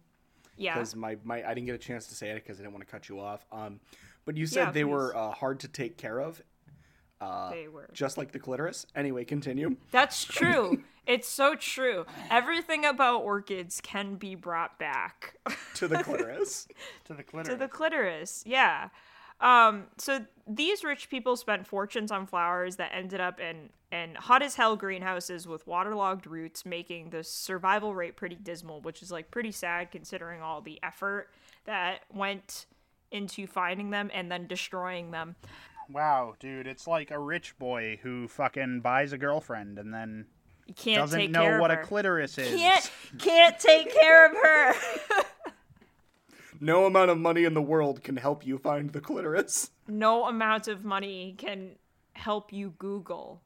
[0.57, 0.73] Yeah.
[0.73, 2.85] because my, my I didn't get a chance to say it because I didn't want
[2.85, 3.45] to cut you off.
[3.51, 3.79] Um,
[4.25, 6.41] but you said Yeah, they were uh, hard to take care of,
[7.51, 7.89] they were.
[7.93, 8.85] just like the clitoris.
[8.95, 9.75] Anyway, continue.
[9.91, 10.83] That's true.
[11.05, 12.05] it's so true.
[12.29, 15.35] Everything about orchids can be brought back.
[15.75, 16.67] to the clitoris.
[17.05, 17.53] To the clitoris.
[17.53, 18.43] to the clitoris.
[18.45, 18.89] Yeah.
[19.41, 24.41] Um, so these rich people spent fortunes on flowers that ended up in in hot
[24.41, 29.29] as hell greenhouses with waterlogged roots, making the survival rate pretty dismal, which is like
[29.29, 31.29] pretty sad considering all the effort
[31.65, 32.65] that went
[33.11, 35.35] into finding them and then destroying them.
[35.93, 40.25] Wow, dude, it's like a rich boy who fucking buys a girlfriend and then
[40.67, 42.49] You can't doesn't take know care what of a clitoris is.
[42.59, 44.73] Can't can't take care of her.
[46.59, 49.71] No amount of money in the world can help you find the clitoris.
[49.87, 51.71] no amount of money can
[52.13, 53.41] help you Google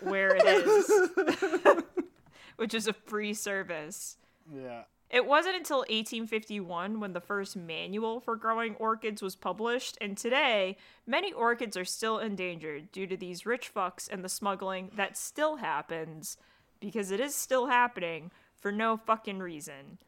[0.00, 1.82] where it is,
[2.56, 4.18] which is a free service.
[4.54, 4.84] Yeah.
[5.12, 10.78] It wasn't until 1851 when the first manual for growing orchids was published, and today,
[11.06, 15.56] many orchids are still endangered due to these rich fucks and the smuggling that still
[15.56, 16.38] happens,
[16.80, 19.98] because it is still happening for no fucking reason.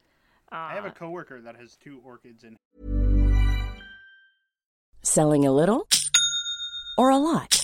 [0.50, 2.56] I have a uh, coworker that has two orchids in.
[5.02, 5.86] Selling a little
[6.96, 7.63] or a lot?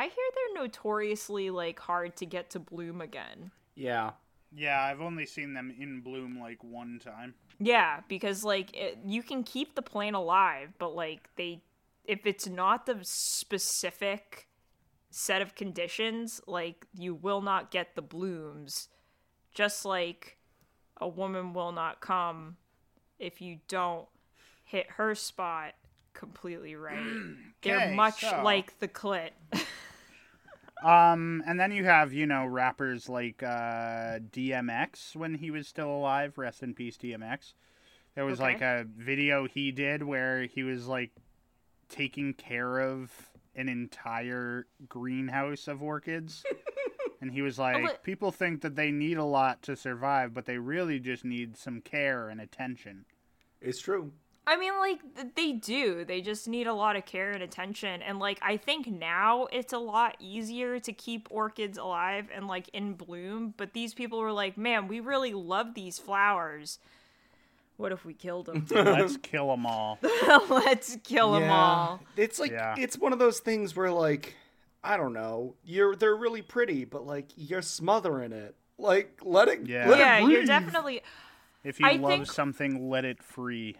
[0.00, 0.14] I hear
[0.54, 3.50] they're notoriously like hard to get to bloom again.
[3.74, 4.12] Yeah.
[4.50, 7.34] Yeah, I've only seen them in bloom like one time.
[7.58, 11.60] Yeah, because like it, you can keep the plant alive, but like they
[12.06, 14.48] if it's not the specific
[15.10, 18.88] set of conditions, like you will not get the blooms.
[19.52, 20.38] Just like
[20.96, 22.56] a woman will not come
[23.18, 24.08] if you don't
[24.64, 25.74] hit her spot
[26.14, 27.04] completely right.
[27.62, 29.32] They're much so- like the clit.
[30.82, 35.90] Um, and then you have you know rappers like uh, DMX when he was still
[35.90, 36.38] alive.
[36.38, 37.54] Rest in peace, DMX.
[38.14, 38.52] There was Okay.
[38.54, 41.10] like a video he did where he was like
[41.88, 43.10] taking care of
[43.54, 46.42] an entire greenhouse of orchids.
[47.20, 50.46] and he was like, but- people think that they need a lot to survive, but
[50.46, 53.04] they really just need some care and attention.
[53.60, 54.12] It's true.
[54.52, 56.04] I mean, like they do.
[56.04, 58.02] They just need a lot of care and attention.
[58.02, 62.68] And like I think now it's a lot easier to keep orchids alive and like
[62.72, 63.54] in bloom.
[63.56, 66.80] But these people were like, "Man, we really love these flowers.
[67.76, 68.66] What if we killed them?
[68.70, 69.98] Let's kill them all.
[70.48, 72.74] Let's kill them all." It's like Yeah.
[72.76, 74.34] it's one of those things where like
[74.82, 78.56] I don't know, you're they're really pretty, but like you're smothering it.
[78.78, 79.88] Like let it Yeah.
[79.88, 81.02] let it Yeah, you're definitely.
[81.62, 83.76] If you I love think- something, let it free.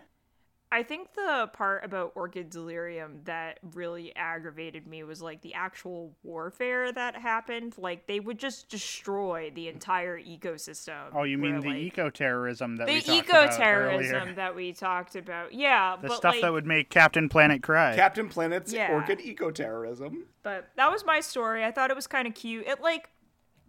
[0.72, 6.12] I think the part about orchid delirium that really aggravated me was like the actual
[6.22, 7.74] warfare that happened.
[7.76, 11.06] Like they would just destroy the entire ecosystem.
[11.12, 15.16] Oh, you mean where, the like, eco-terrorism that the we talked eco-terrorism that we talked
[15.16, 15.52] about.
[15.52, 17.96] Yeah, The but stuff like, that would make Captain Planet cry.
[17.96, 18.92] Captain Planet's Yeah.
[18.92, 20.26] orchid eco-terrorism.
[20.44, 21.64] but that was my story.
[21.64, 22.66] I thought it was kind of cute.
[22.68, 23.10] It like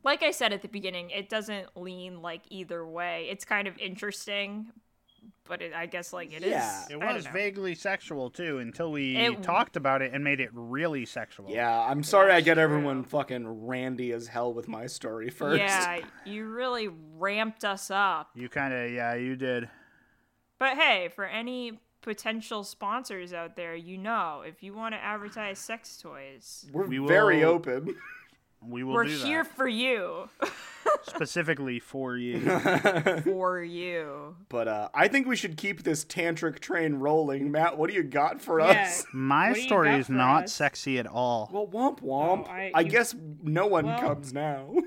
[0.04, 3.28] like I said at the beginning, it doesn't lean like either way.
[3.32, 4.72] It's kind of interesting,
[5.46, 6.52] but it, I guess like it is.
[6.52, 6.86] Yeah.
[6.90, 11.06] it was vaguely sexual too until we It- talked about it and made it really
[11.06, 11.50] sexual.
[11.50, 12.64] Yeah, I'm sorry I get true.
[12.64, 15.60] everyone fucking randy as hell with my story first.
[15.60, 18.30] Yeah, you really ramped us up.
[18.36, 19.70] You kind of yeah, you did.
[20.58, 25.60] But hey, for any potential sponsors out there, you know, if you want to advertise
[25.60, 27.96] sex toys, We're We very will- open.
[28.64, 30.30] We will we're do here that for you.
[31.04, 32.40] specifically for you.
[33.24, 34.36] for you.
[34.50, 37.52] But uh, I think we should keep this tantric train rolling.
[37.52, 39.06] Matt, what do you got for us?
[39.14, 40.54] My What story is not us?
[40.54, 41.50] sexy at all.
[41.52, 42.46] Well, womp womp.
[42.48, 44.74] Oh, I- I, you- guess no one well- comes now.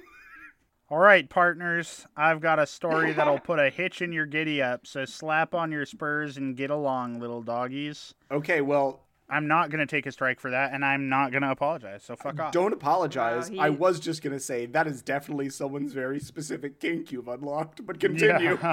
[0.91, 4.87] All right, partners, I've got a story that'll put a hitch in your giddy up.
[4.87, 8.15] So slap on your spurs and get along, little doggies.
[8.31, 12.03] okay, well, I'm not gonna take a strike for that, and I'm not gonna apologize.
[12.05, 12.53] So fuck off.
[12.53, 13.51] don't apologize.
[13.51, 17.85] Wow, I was just gonna say that is definitely someone's very specific kink you've unlocked.
[17.87, 18.59] But continue.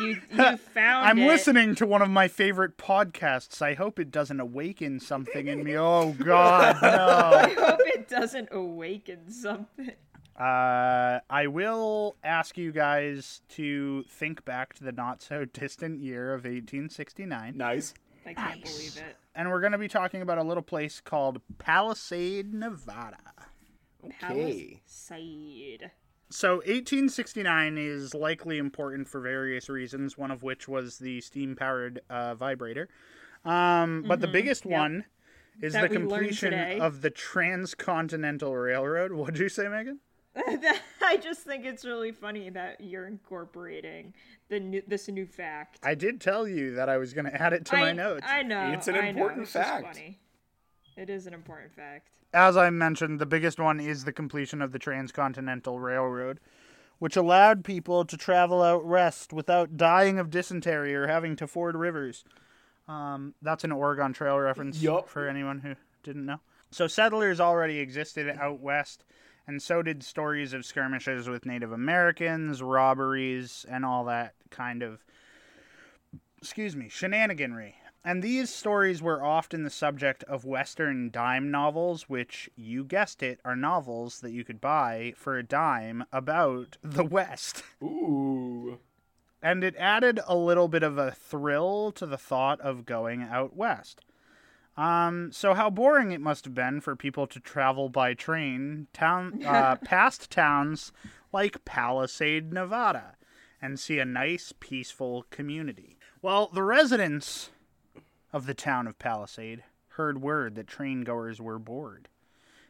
[0.00, 1.26] You you found I'm it.
[1.26, 3.60] listening to one of my favorite podcasts.
[3.60, 5.76] I hope it doesn't awaken something in me.
[5.76, 6.88] Oh God, no.
[6.88, 9.92] I hope it doesn't awaken something.
[10.38, 16.34] Uh, I will ask you guys to think back to the not so distant year
[16.34, 17.94] of 1869, nice.
[18.26, 19.16] I can't believe it.
[19.34, 23.18] and we're going to be talking about a little place called Palisade, Nevada.
[24.04, 24.80] Okay.
[24.86, 25.90] Side.
[26.30, 32.00] So 1869 is likely important for various reasons, one of which was the steam powered
[32.10, 32.88] uh, vibrator.
[33.44, 35.04] Um, but the biggest one
[35.62, 35.82] is Mm-hmm.
[35.82, 39.12] That the completion of the Transcontinental Railroad.
[39.14, 40.00] What'd you say, Megan?
[41.02, 44.14] I just think it's really funny that you're incorporating
[44.48, 45.78] the new, this new fact.
[45.82, 48.26] I did tell you that I was going to add it to my notes.
[48.28, 48.72] I know.
[48.72, 49.86] It's an I know, important it's fact.
[49.86, 50.18] funny.
[50.96, 52.08] It is an important fact.
[52.32, 56.40] As I mentioned, the biggest one is the completion of the Transcontinental Railroad,
[56.98, 61.76] which allowed people to travel out west without dying of dysentery or having to ford
[61.76, 62.24] rivers.
[62.88, 65.08] Um, that's an Oregon Trail reference Yup.
[65.08, 66.40] for anyone who didn't know.
[66.70, 69.04] So settlers already existed out west,
[69.46, 75.04] and so did stories of skirmishes with Native Americans, robberies, and all that kind of,
[76.38, 77.74] excuse me, shenaniganry.
[78.06, 83.40] And these stories were often the subject of Western dime novels, which, you guessed it,
[83.44, 87.62] are novels that you could buy for a dime about the West.
[87.82, 88.78] Ooh.
[89.42, 93.54] And it added a little bit of a thrill to the thought of going out
[93.54, 94.00] west.
[94.76, 99.42] Um, so how boring it must have been for people to travel by train town
[99.46, 100.92] uh, past towns
[101.32, 103.16] like Palisade, Nevada,
[103.62, 105.96] and see a nice, peaceful community.
[106.22, 107.50] Well, the residents
[108.32, 112.08] of the town of Palisade heard word that train goers were bored.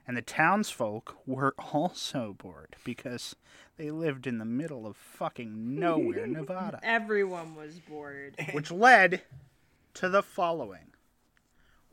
[0.06, 3.34] And the townsfolk were also bored because
[3.76, 6.80] they lived in the middle of fucking nowhere, Nevada.
[6.82, 8.36] Everyone was bored.
[8.52, 9.22] Which led
[9.94, 10.93] to the following.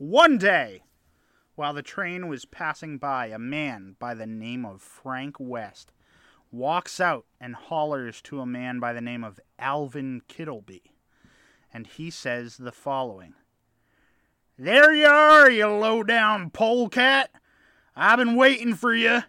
[0.02, 0.82] One day,
[1.54, 5.94] while the train was passing by, a man by the name of Frank West
[6.52, 10.82] walks out and hollers to a man by the name of Alvin Kittleby.
[11.72, 13.36] And he says the following
[14.58, 17.30] There you are, you low down polecat.
[17.96, 19.22] I've been waiting for you.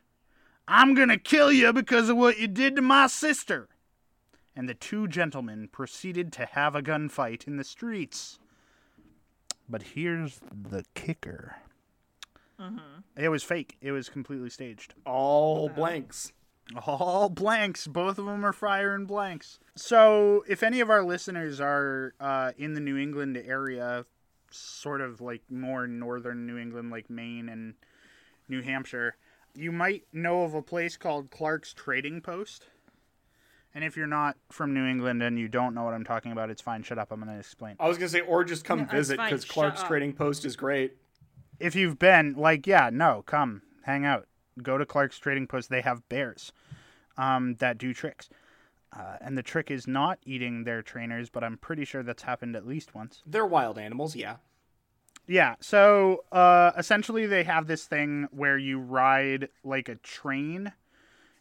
[0.66, 3.68] I'm gonna kill you because of what you did to my sister.
[4.56, 8.38] And the two gentlemen proceeded to have a gunfight in the streets.
[9.68, 10.40] But here's
[10.70, 11.56] the kicker.
[13.16, 13.76] It was fake.
[13.80, 14.94] It was completely staged.
[15.04, 16.32] All blanks.
[16.86, 17.86] All blanks.
[17.86, 19.58] Both of them are firing blanks.
[19.74, 24.04] So, if any of our listeners are uh, in the New England area,
[24.50, 27.74] sort of like more northern New England, like Maine and
[28.48, 29.16] New Hampshire,
[29.54, 32.66] you might know of a place called Clark's Trading Post.
[33.74, 36.50] And if you're not from New England and you don't know what I'm talking about,
[36.50, 36.82] it's fine.
[36.82, 37.10] Shut up.
[37.10, 37.76] I'm going to explain.
[37.80, 39.88] I was gonna say, or just come No, visit because Clark's up.
[39.88, 40.96] Trading Post is great.
[41.58, 44.26] if you've been like yeah no come hang out
[44.62, 46.52] go to clark's trading post they have bears
[47.16, 48.28] um, that do tricks
[48.96, 52.56] uh, and the trick is not eating their trainers but i'm pretty sure that's happened
[52.56, 54.36] at least once They're wild animals, yeah.
[55.28, 60.72] yeah so uh, essentially they have this thing where you ride like a train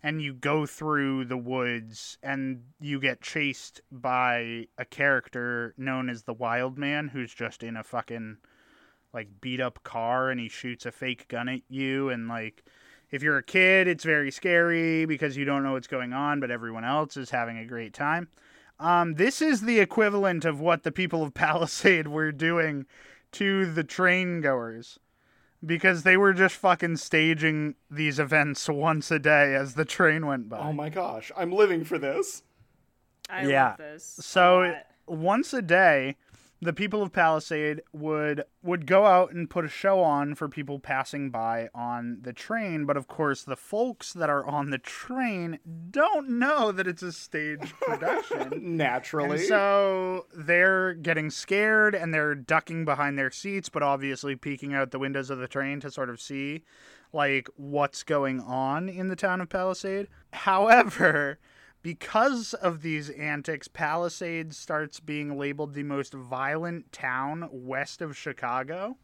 [0.03, 6.23] and you go through the woods and you get chased by a character known as
[6.23, 8.37] the wild man who's just in a fucking
[9.13, 12.63] like beat up car and he shoots a fake gun at you and like
[13.11, 16.51] if you're a kid it's very scary because you don't know what's going on but
[16.51, 18.27] everyone else is having a great time.
[18.79, 22.87] Um, this is the equivalent of what the people of palisade were doing
[23.33, 24.97] to the train goers
[25.65, 30.49] because they were just fucking staging these events once a day as the train went
[30.49, 32.43] by Oh my gosh, I'm living for this.
[33.29, 33.69] I Yeah.
[33.69, 34.17] love this.
[34.17, 34.85] a so lot.
[35.07, 36.17] once a day
[36.61, 40.79] the people of palisade would would go out and put a show on for people
[40.79, 45.57] passing by on the train but of course the folks that are on the train
[45.89, 49.39] don't know that it's a stage production Naturally.
[49.39, 54.91] and so they're getting scared and they're ducking behind their seats but obviously peeking out
[54.91, 56.63] the windows of the train to sort of see
[57.11, 61.39] like what's going on in the town of palisade however
[61.81, 68.97] because of these antics, Palisade starts being labeled the most violent town west of Chicago.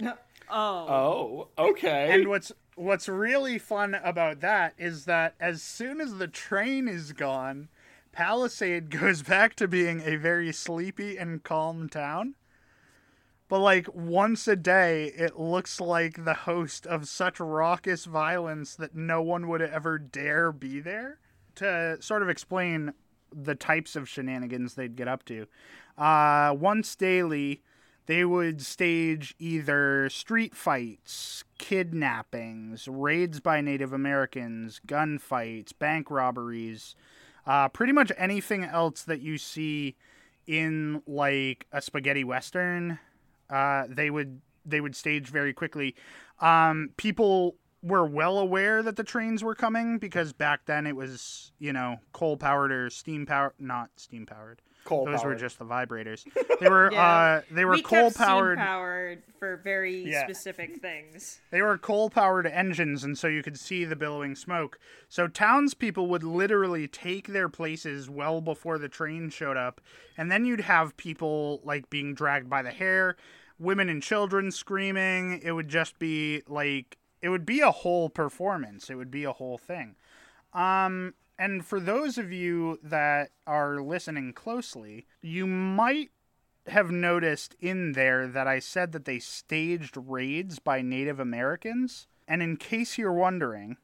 [0.02, 0.16] oh,
[0.50, 2.08] oh, okay.
[2.10, 7.12] And what's what's really fun about that is that as soon as the train is
[7.12, 7.68] gone,
[8.12, 12.34] Palisade goes back to being a very sleepy and calm town.
[13.48, 18.94] But like once a day, it looks like the host of such raucous violence that
[18.94, 21.18] no one would ever dare be there.
[21.60, 22.94] To sort of explain
[23.30, 25.46] the types of shenanigans they'd get up to,
[25.98, 27.62] uh, once daily,
[28.06, 36.96] they would stage either street fights, kidnappings, raids by Native Americans, gunfights, bank robberies,
[37.46, 39.96] uh, pretty much anything else that you see
[40.46, 42.98] in like a spaghetti western.
[43.50, 45.94] Uh, they would they would stage very quickly.
[46.40, 51.52] Um, people were well aware that the trains were coming because back then it was,
[51.58, 54.60] you know, coal powered or steam powered, not steam powered.
[54.84, 56.24] Coal Those were just the vibrators.
[56.60, 57.02] They were Yeah.
[57.02, 60.24] uh they were we coal powered powered for very Yeah.
[60.24, 61.40] specific things.
[61.50, 64.78] They were coal powered engines, and so you could see the billowing smoke.
[65.08, 69.80] So townspeople would literally take their places well before the train showed up,
[70.18, 73.16] and then you'd have people like being dragged by the hair,
[73.58, 75.40] women and children screaming.
[75.42, 78.90] It would just be like it would be a whole performance.
[78.90, 79.96] It would be a whole thing.
[80.52, 86.10] Um, and for those of you that are listening closely, you might
[86.66, 92.06] have noticed in there that I said that they staged raids by Native Americans.
[92.28, 93.76] And in case you're wondering,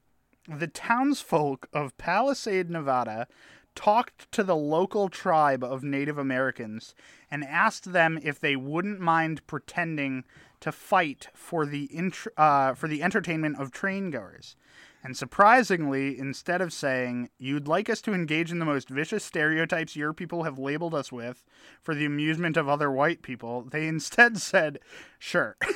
[0.48, 3.26] the townsfolk of Palisade, Nevada
[3.74, 6.94] talked to the local tribe of Native Americans
[7.30, 10.24] and asked them if they wouldn't mind pretending
[10.60, 14.56] to fight for the int- uh, for the entertainment of train goers.
[15.02, 19.94] And surprisingly, instead of saying, You'd like us to engage in the most vicious stereotypes
[19.94, 21.44] your people have labeled us with
[21.80, 24.80] for the amusement of other white people, they instead said,
[25.18, 25.56] Sure.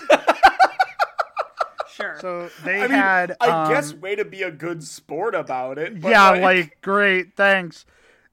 [1.93, 2.17] Sure.
[2.21, 3.37] So they I mean, had.
[3.41, 6.01] I um, guess way to be a good sport about it.
[6.01, 7.85] But yeah, like, like great, thanks.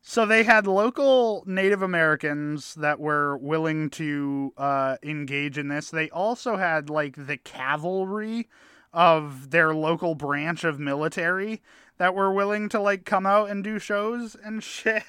[0.09, 5.89] So they had local Native Americans that were willing to uh, engage in this.
[5.91, 8.47] They also had like the cavalry
[8.93, 11.61] of their local branch of military
[11.97, 15.03] that were willing to like come out and do shows and shit.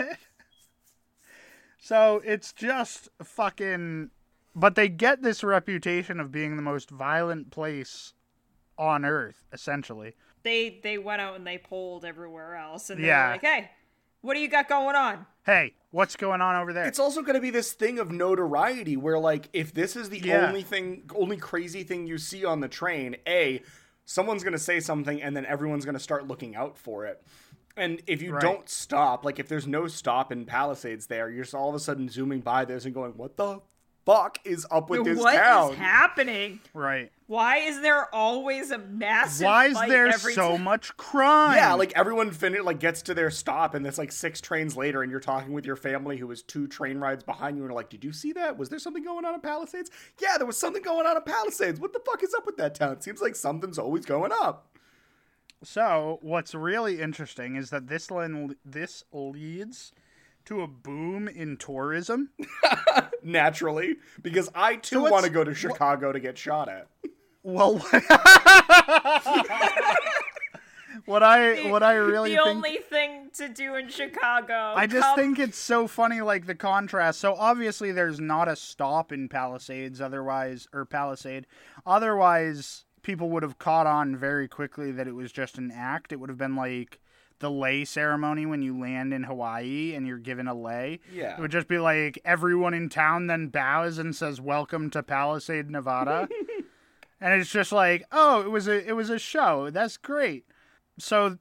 [1.79, 4.11] so it's just fucking.
[4.57, 8.15] But they get this reputation of being the most violent place
[8.77, 10.15] on earth, essentially.
[10.43, 13.31] they they went out and they polled everywhere else, and Yeah.
[13.31, 13.71] like, "Hey,
[14.21, 16.85] what do you got going on?" Hey, what's going on over there?
[16.87, 20.19] It's also going to be this thing of notoriety where, like, if this is the
[20.19, 20.47] Yeah.
[20.47, 23.63] only thing, only crazy thing you see on the train, A,
[24.05, 27.23] someone's going to say something and then everyone's going to start looking out for it.
[27.77, 28.41] And if you Right.
[28.41, 31.81] don't stop, like, if there's no stop in Palisades there, you're just all of a
[31.81, 33.61] sudden zooming by this and going, what the
[34.09, 35.65] fuck is up with this town?
[35.65, 36.61] What is happening?
[36.73, 37.13] right.
[37.27, 39.45] Why is there always a massive?
[39.45, 40.65] Why is fight there every so time?
[40.65, 41.57] much crime?
[41.57, 45.03] Yeah, like everyone fin- like gets to their stop, and it's like six trains later,
[45.03, 47.77] and you're talking with your family who was two train rides behind you, and you're
[47.77, 48.57] like, "Did you see that?
[48.57, 49.91] Was there something going on in Palisades?
[50.19, 51.79] Yeah, there was something going on in Palisades.
[51.79, 52.93] What the fuck is up with that town?
[52.93, 54.75] It seems like something's always going up."
[55.63, 59.93] So, what's really interesting is that this len- this leads
[60.49, 62.31] to a boom in tourism.
[63.23, 66.89] Naturally, because I too what's- want to go to Chicago to get shot at.
[67.43, 67.79] Well,
[71.05, 74.73] what I what I really the think only thing to do in Chicago.
[74.77, 77.21] I just Come- think it's so funny, like the contrast.
[77.21, 81.47] So obviously, there's not a stop in Palisades, otherwise, or Palisade.
[81.87, 86.13] Otherwise, people would have caught on very quickly that it was just an act.
[86.13, 87.01] It would have been like
[87.41, 91.01] the lei ceremony when you land in Hawaii and you're given a lei.
[91.13, 91.35] Yeah.
[91.35, 95.71] It would just be like everyone in town then bows and says, "Welcome to Palisade,
[95.71, 96.29] Nevada."
[97.21, 99.71] and it's just like, "Oh, it was a it was a show.
[99.71, 100.45] That's great."
[100.99, 101.39] So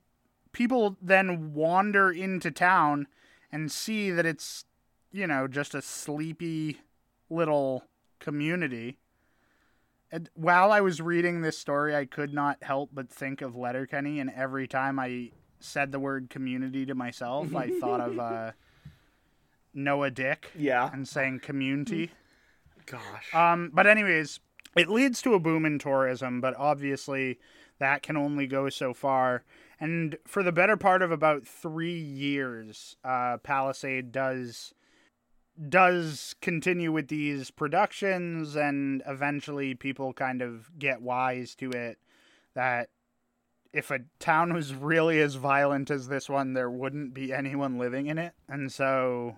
[0.51, 3.07] people then wander into town
[3.51, 4.65] and see that it's
[5.11, 6.81] you know just a sleepy
[7.29, 7.83] little
[8.19, 8.97] community
[10.11, 14.19] and while i was reading this story i could not help but think of letterkenny
[14.19, 15.29] and every time i
[15.59, 18.51] said the word community to myself i thought of uh,
[19.73, 20.89] noah dick Yeah.
[20.93, 22.11] and saying community
[22.85, 23.33] Gosh.
[23.35, 24.39] um, but anyways,
[24.77, 27.37] it leads to a boom in tourism, but obviously
[27.79, 29.43] that can only go so far.
[29.77, 34.73] And for the better part of about three years, uh, Palisade does
[35.69, 41.97] does continue with these productions, and eventually people kind of get wise to it
[42.53, 42.89] that
[43.73, 48.07] if a town was really as violent as this one, there wouldn't be anyone living
[48.07, 48.33] in it.
[48.47, 49.35] And so,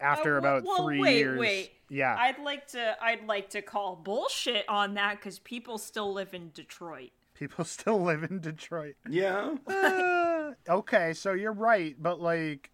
[0.00, 1.72] after Oh, well- about well, three wait, years, wait.
[1.88, 2.96] yeah, I'd like to.
[3.02, 7.10] I'd like to call bullshit on that because people still live in Detroit.
[7.34, 8.94] People still live in Detroit.
[9.08, 9.54] yeah.
[9.66, 12.70] Uh, okay, so you're right, but like,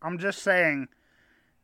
[0.00, 0.88] I'm just saying,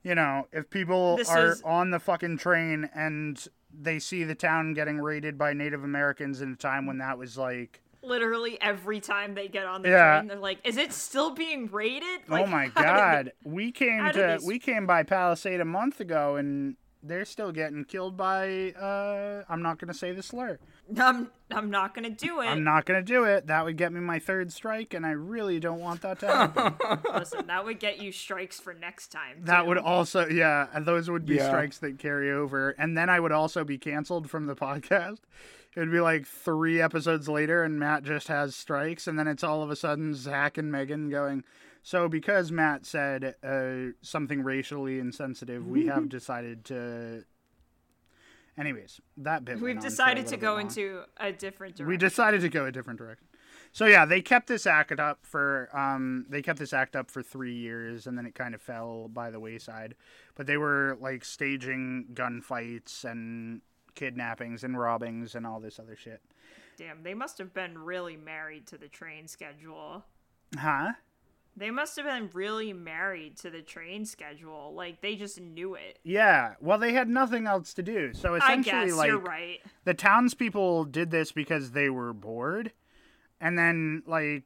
[0.02, 3.42] you know, if people This are is- on the fucking train and
[3.76, 7.36] they see the town getting raided by Native Americans in a time when that was
[7.38, 10.18] like, Literally every time they get on the Yeah.
[10.18, 13.72] train, they're like, "Is it still being raided?" oh my how did god, they- we
[13.72, 16.76] came to they we came by Palisade a month ago and
[17.06, 20.58] they're still getting killed by uh I'm not gonna say the slur.
[20.98, 21.30] I'm.
[21.50, 22.46] I'm not gonna do it.
[22.46, 23.46] I'm not gonna do it.
[23.46, 26.74] That would get me my third strike, and I really don't want that to happen.
[27.14, 29.38] Listen, that would get you strikes for next time.
[29.44, 31.46] That would also, yeah, those would be Yeah.
[31.48, 35.20] strikes that carry over, and then I would also be canceled from the podcast
[35.74, 39.42] It would be like three episodes later, and Matt just has strikes, and then it's
[39.42, 41.42] all of a sudden Zach and Megan going.
[41.82, 47.24] So because Matt said uh, something racially insensitive, we have decided to.
[48.56, 49.56] Anyways, that bit.
[49.56, 51.88] We've went on for a decided to go into a different direction.
[51.88, 53.26] We decided to go a different direction.
[53.72, 57.24] So yeah, they kept this act up for um they kept this act up for
[57.24, 59.96] 3 years and then it kind of fell by the wayside.
[60.36, 63.62] But they were like staging gunfights and
[63.94, 66.20] kidnappings and robbings and all this other shit.
[66.76, 70.04] Damn, they must have been really married to the train schedule.
[70.58, 70.92] Huh?
[71.56, 74.72] They must have been really married to the train schedule.
[74.74, 76.00] Like they just knew it.
[76.02, 76.54] Yeah.
[76.60, 78.12] Well, they had nothing else to do.
[78.12, 79.60] So I essentially guess like you're right.
[79.84, 82.72] the townspeople did this because they were bored
[83.40, 84.44] and then like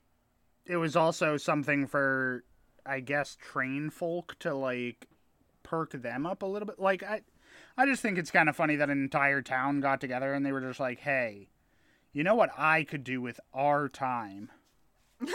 [0.67, 2.45] it was also something for
[2.85, 5.07] i guess train folk to like
[5.63, 7.21] perk them up a little bit like i
[7.79, 10.53] i just think it's kind of funny that an entire town got together and they
[10.53, 11.49] were just like hey
[12.13, 14.51] you know what i could do with our time?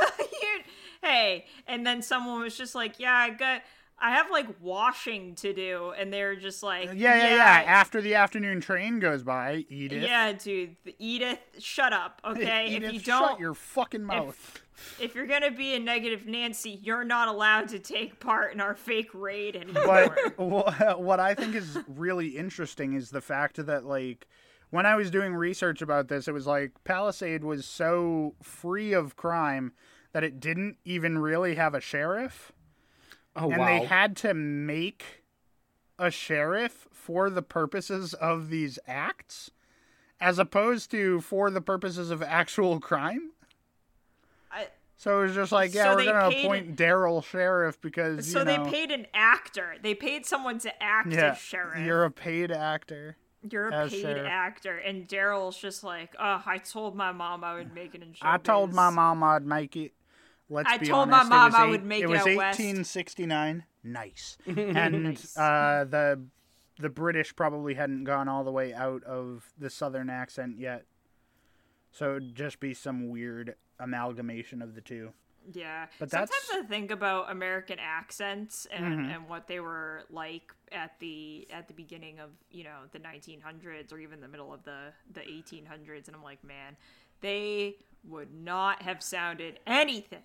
[1.03, 3.61] Hey, and then someone was just like, "Yeah, I got,
[4.03, 8.15] I have like washing to do," and they're just like, yeah yeah yeah, after the
[8.15, 12.67] afternoon train goes by edith yeah, dude, Edith, shut up, okay?
[12.67, 14.61] Edith, if you don't, shut your fucking mouth.
[14.99, 18.75] if you're gonna be a negative Nancy, you're not allowed to take part in our
[18.75, 20.17] fake raid anymore.
[20.37, 24.27] but what I think is really interesting is the fact that like
[24.69, 29.15] when I was doing research about this, it was like Palisade was so free of
[29.15, 29.71] crime
[30.11, 32.51] that it didn't even really have a sheriff,
[33.36, 33.65] Oh and wow.
[33.65, 35.23] they had to make
[35.99, 39.49] a sheriff for the purposes of these acts,
[40.19, 43.31] as opposed to for the purposes of actual crime.
[44.51, 44.67] I-
[44.97, 48.39] So it was just like, yeah, So we're gonna paid- appoint Daryl sheriff because so
[48.39, 49.75] you know, they paid an actor.
[49.81, 51.79] They paid someone to act yeah, as sheriff.
[51.84, 53.17] you're a paid actor.
[53.49, 54.25] You're a paid sheriff.
[54.27, 58.15] actor, and Daryl's just like, "Oh, I told my mom I would make it in
[58.21, 59.91] I told my mom I'd make it.
[60.49, 63.63] Let's I be told my mom was I would make it it was out 1869.
[63.83, 64.37] Nice.
[64.47, 66.21] And uh, the
[66.79, 70.85] the British probably hadn't gone all the way out of the southern accent yet,
[71.91, 75.13] so it'd just be some weird amalgamation of the two.
[75.51, 76.65] Yeah, But sometimes that's- Mm-hmm.
[76.65, 81.73] I think about American accents and, and what they were like at the at the
[81.73, 86.15] beginning of you know the 1900s or even the middle of the the 1800s, and
[86.15, 86.77] I'm like, man,
[87.21, 87.75] they
[88.07, 90.19] would not have sounded anything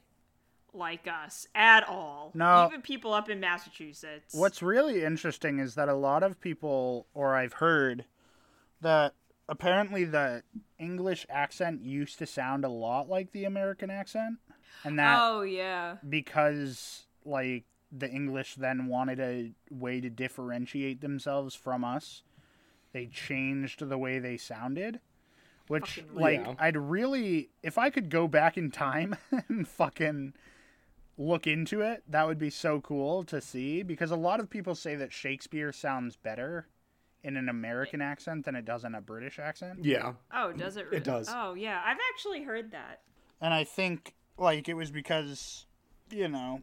[0.75, 2.33] like us at all.
[2.35, 2.67] No.
[2.67, 4.35] even people up in Massachusetts.
[4.35, 8.05] What's really interesting is that a lot of people, or I've heard,
[8.81, 9.15] that
[9.49, 10.43] apparently the
[10.79, 14.39] English accent used to sound a lot like the American accent,
[14.85, 21.55] and that Oh yeah, because like the English then wanted a way to differentiate themselves
[21.55, 22.23] from us,
[22.93, 25.01] they changed the way they sounded.
[25.67, 26.55] Which Fucking like Yeah.
[26.59, 29.17] I'd really if I could go back in time
[29.49, 30.33] and fucking
[31.19, 34.75] look into it, that would be so cool to see because a lot of people
[34.75, 36.69] say that Shakespeare sounds better
[37.25, 39.85] in an American accent than it does in a British accent.
[39.85, 40.13] yeah.
[40.33, 40.87] oh does it?
[40.93, 41.29] It does.
[41.31, 43.01] Oh yeah, I've actually heard that.
[43.41, 45.67] And I think like it was because
[46.11, 46.63] you know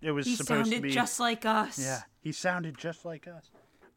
[0.00, 1.78] it was He supposed sounded to be sounded just like us.
[1.78, 3.50] Yeah, he sounded just like us.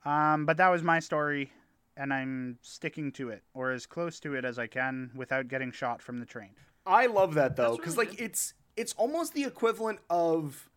[0.05, 1.53] Um, but that was my story,
[1.95, 5.71] and I'm sticking to it, or as close to it as I can, without getting
[5.71, 6.49] shot from the train.
[6.85, 10.69] I love that though, because really like it's it's almost the equivalent of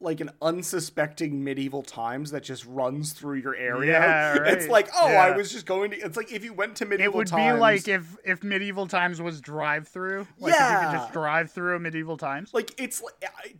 [0.00, 3.90] like an unsuspecting medieval times that just runs through your area.
[3.98, 5.96] Yeah, It's like, oh, I was just going to.
[5.98, 7.24] It's like if you went to medieval.
[7.24, 7.32] Times.
[7.32, 7.56] It would times.
[7.56, 10.28] be like if if medieval times was drive through.
[10.38, 10.84] Like if you Yeah.
[10.92, 12.54] could just drive through medieval times.
[12.54, 13.02] like it's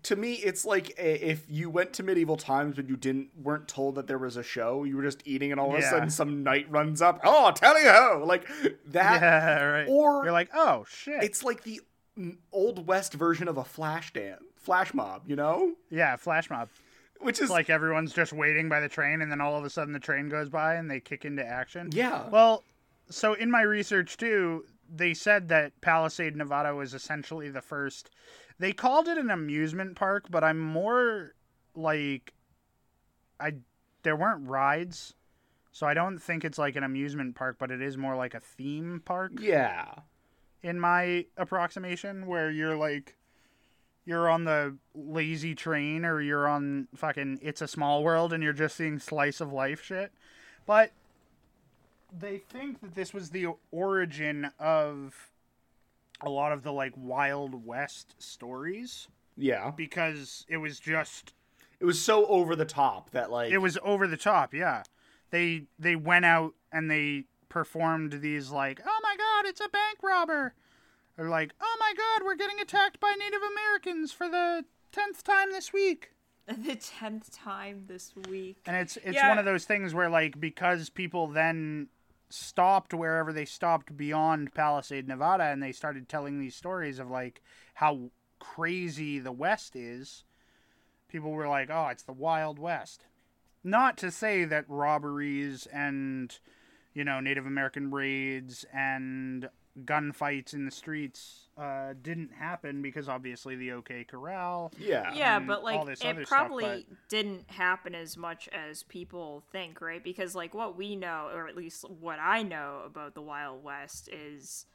[0.05, 3.97] to me it's like if you went to medieval times but you didn't weren't told
[3.97, 6.45] that there was a show you were just eating and all of a sudden some
[6.45, 8.47] knight runs up oh tally ho like
[8.87, 9.89] that yeah, right.
[9.89, 11.21] or- you're like, oh shit.
[11.25, 11.81] it's like the
[12.53, 16.69] old west version of a flash dance flash mob you know yeah, flash mob.
[17.21, 19.93] which is like everyone's just waiting by the train, and then all of a sudden
[19.93, 21.89] the train goes by and they kick into action.
[21.93, 22.65] yeah Well,
[23.09, 24.65] so in my research too,
[24.95, 28.11] they said that Palisade, Nevada was essentially the first.
[28.59, 31.35] They called it an amusement park, but I'm more
[31.75, 32.33] like
[33.41, 33.53] I
[34.03, 35.15] there weren't rides.
[35.71, 38.41] So I don't think it's like an amusement park, but it is more like a
[38.41, 39.95] theme park yeah
[40.63, 43.17] in my approximation where you're like
[44.05, 48.55] you're on the lazy train or you're on fucking it's a small world and you're
[48.55, 50.13] just seeing slice of life shit.
[50.67, 50.93] But
[52.19, 55.31] they think that this was the origin of
[56.23, 59.09] a lot of the like wild west stories.
[59.37, 59.73] Yeah.
[59.77, 61.35] Because it was just
[61.79, 64.85] it was so over the top that like it was over the top yeah.
[65.31, 69.99] They they went out and they performed these like, "Oh my God, it's a bank
[70.03, 70.55] robber,"
[71.17, 75.53] or like, "Oh my God, we're getting attacked by Native Americans for the tenth time
[75.53, 76.13] this week."
[76.47, 78.59] the tenth time this week.
[78.67, 79.29] And it's it's Yeah.
[79.29, 81.89] one of those things where like because people then
[82.31, 87.43] stopped wherever they stopped beyond Palisade, Nevada, and they started telling these stories of like
[87.75, 90.25] how crazy the West is.
[91.09, 93.07] People were like, "Oh, it's the Wild West."
[93.65, 96.39] Not to say that robberies and
[96.95, 99.49] you know Native American raids and
[99.85, 104.73] gunfights in the streets uh, didn't happen because obviously the OK Corral.
[104.79, 105.13] Yeah.
[105.15, 110.03] Yeah, but like it other stuff, probably didn't happen as much as people think, right?
[110.03, 114.09] Because like what we know, or at least what I know about the Wild West
[114.13, 114.67] is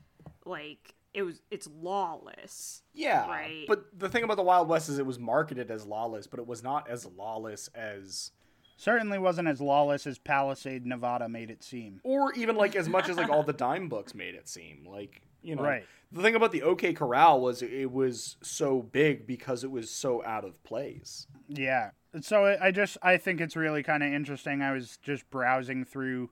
[0.46, 2.82] like it was it's lawless.
[2.94, 3.28] Yeah.
[3.28, 3.66] Right.
[3.68, 6.48] But the thing about the Wild West is it was marketed as lawless, but it
[6.48, 8.32] was not as lawless as
[8.78, 12.02] Certainly wasn't as lawless as Palisade, Nevada made it seem.
[12.04, 14.86] or even like as much as like all the dime books made it seem.
[14.86, 15.64] Like, you know.
[15.64, 15.86] Right.
[16.12, 20.24] The thing about the OK Corral was it was so big because it was so
[20.24, 21.28] out of place.
[21.48, 21.92] Yeah.
[22.22, 24.62] So I I just I think it's really kind of interesting.
[24.62, 26.30] I was just browsing through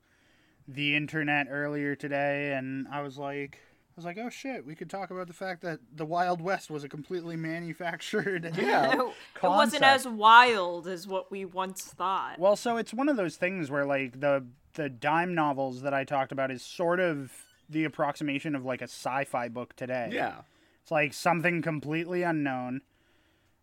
[0.68, 3.60] the internet earlier today, and I was like,
[3.92, 6.72] I was like, oh shit, we could talk about the fact that the Wild West
[6.72, 8.56] was a completely manufactured.
[8.62, 8.94] Yeah.
[8.94, 12.40] it wasn't as wild as what we once thought.
[12.40, 16.04] Well, so it's one of those things where like the the dime novels that I
[16.06, 17.32] talked about is sort of
[17.68, 20.10] the approximation of like a sci-fi book today.
[20.14, 20.42] Yeah.
[20.82, 22.82] It's like something completely unknown.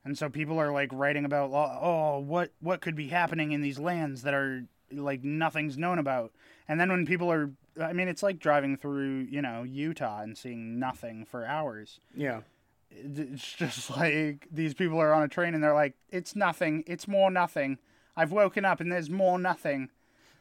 [0.04, 3.60] And so people are like writing about oh, oh what what could be happening in
[3.60, 6.32] these lands that are like nothing's known about.
[6.66, 7.50] And then when people are
[7.80, 12.00] I mean it's like driving through, you know, Utah and seeing nothing for hours.
[12.14, 12.40] Yeah.
[12.90, 17.06] It's just like these people are on a train and they're like it's nothing, it's
[17.08, 17.78] more nothing.
[18.16, 19.90] I've woken up and there's more nothing.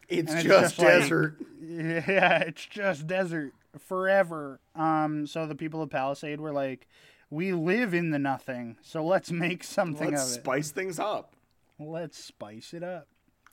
[0.09, 1.35] It's, it's just, just like- desert.
[1.61, 4.59] Yeah, it's just desert forever.
[4.75, 6.87] Um, so the people of Palisade were like,
[7.29, 10.41] "We live in the nothing, so let's make something Let's of it.
[10.43, 11.33] spice things up.
[11.77, 13.07] let's spice it up."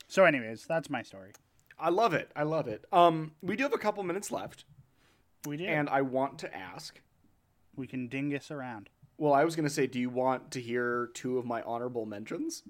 [0.06, 1.32] So, anyways, that's my story.
[1.78, 2.30] I love it.
[2.36, 2.84] I love it.
[2.92, 4.64] Um, we do have a couple minutes left,
[5.46, 7.00] We did, and I want to ask.
[7.76, 8.88] we can dingus around.
[9.18, 12.06] Well, I was going to say, do you want to hear two of my honorable
[12.06, 12.62] mentions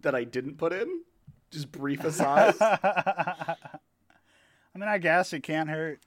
[0.00, 1.02] that I didn't put in?
[1.50, 2.54] Just brief aside.
[2.60, 3.56] I
[4.74, 6.00] mean, I guess it can't hurt.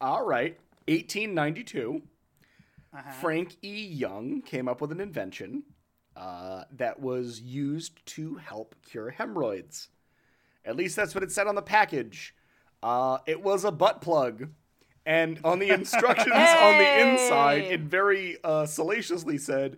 [0.00, 0.58] All right.
[0.86, 2.02] 1892.
[3.20, 3.84] Frank E.
[3.86, 5.64] Young came up with an invention
[6.16, 9.88] uh, that was used to help cure hemorrhoids.
[10.64, 12.34] At least that's what it said on the package.
[12.82, 14.48] Uh, it was a butt plug.
[15.06, 19.76] And on the instructions on the inside, it very uh, salaciously said,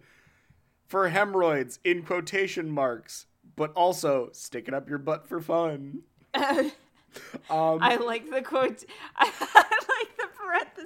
[0.87, 3.27] for hemorrhoids, in quotation marks,
[3.57, 6.03] but also stick it up your butt for fun.
[7.49, 8.85] Um, I like the quote.
[9.17, 9.76] I like the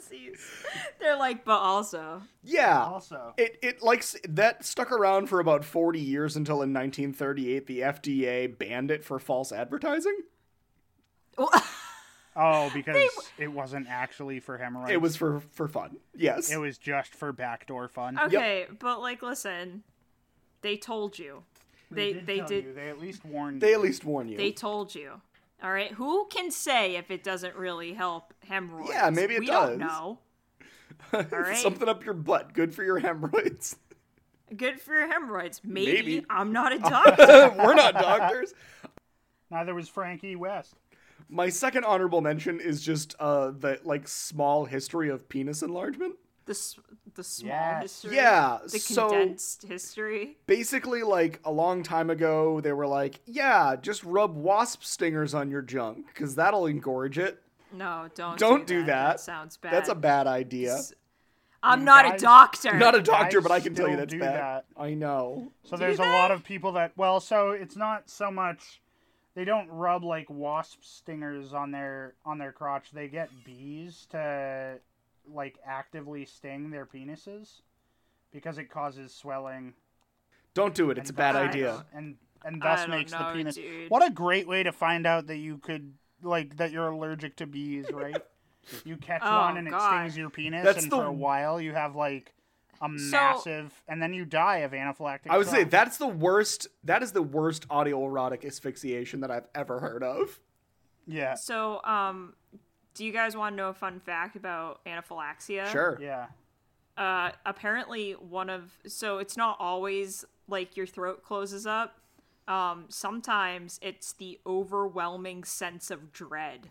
[0.09, 0.65] parentheses.
[0.99, 2.23] They're like, but also.
[2.43, 2.85] Yeah.
[2.85, 3.35] Also.
[3.37, 7.81] It it like s- that stuck around for about 40 years until in 1938 the
[7.81, 10.17] FDA banned it for false advertising.
[12.37, 14.93] Oh, because it wasn't actually for hemorrhoids.
[14.93, 15.97] It was for for fun.
[16.17, 16.51] Yes.
[16.51, 18.19] It was just for backdoor fun.
[18.19, 19.83] Okay, but like, listen,
[20.63, 21.43] they told you.
[21.91, 22.65] They they tell did.
[22.67, 23.57] you, They at least warned.
[23.57, 23.61] You.
[23.61, 23.75] They you.
[23.77, 24.37] at least warned you.
[24.37, 25.21] They told you.
[25.63, 25.93] All right.
[25.93, 28.91] Who can say if it doesn't really help hemorrhoids?
[28.93, 29.71] Yeah, maybe it we does.
[29.71, 30.19] don't know.
[31.13, 31.57] All right.
[31.57, 33.77] Something up your butt, good for your hemorrhoids.
[34.57, 35.61] Good for your hemorrhoids.
[35.65, 35.93] Maybe.
[35.93, 36.27] Maybe.
[36.29, 37.55] I'm not a doctor.
[37.59, 38.53] We're not doctors.
[39.51, 40.75] Neither was Frankie West.
[41.29, 46.17] My second honorable mention is just uh the like small history of penis enlargement.
[46.51, 47.83] The the small Yes.
[47.83, 48.17] history.
[48.17, 50.39] Yeah, The so- condensed history.
[50.47, 55.51] Basically, like a long time ago, they were like, "Yeah, just rub wasp stingers on
[55.51, 57.43] your junk, because that'll engorge it."
[57.73, 58.39] No, don't.
[58.39, 59.21] Don't do do that.
[59.21, 59.73] sounds bad.
[59.73, 60.81] That's a bad idea.
[61.63, 62.75] I'm not a doctor.
[62.77, 64.35] Not a doctor, but I can tell you still that's do bad.
[64.35, 64.65] that.
[64.77, 65.53] I know.
[65.65, 68.81] So there's a lot of people that well, so it's not so much
[69.35, 72.91] they don't rub like wasp stingers on their on their crotch.
[72.93, 74.79] They get bees to
[75.35, 77.61] like actively sting their penises
[78.33, 79.75] because it causes swelling.
[80.55, 80.99] Don't do it.
[80.99, 81.85] It's a bad I idea.
[81.95, 83.55] And and thus makes know, the penis.
[83.57, 83.91] dude.
[83.91, 87.47] What a great way to find out that you could like that you're allergic to
[87.47, 88.17] bees, right?
[88.85, 90.01] you catch Oh, one and it God.
[90.01, 92.35] stings your penis, That's and the- for a while you have like
[92.83, 95.29] a massive, and then you die of anaphylactic.
[95.29, 96.67] I would say that's the worst.
[96.85, 100.41] That is the worst autoerotic asphyxiation that I've ever heard of.
[101.07, 102.35] Yeah, So, um,
[103.01, 105.67] do you guys want to know a fun fact about anaphylaxia?
[105.73, 105.99] Sure.
[106.03, 106.27] yeah.
[106.99, 111.99] Uh, apparently, one of so it's not always like your throat closes up.
[112.47, 116.69] Um, sometimes it's the overwhelming sense of dread.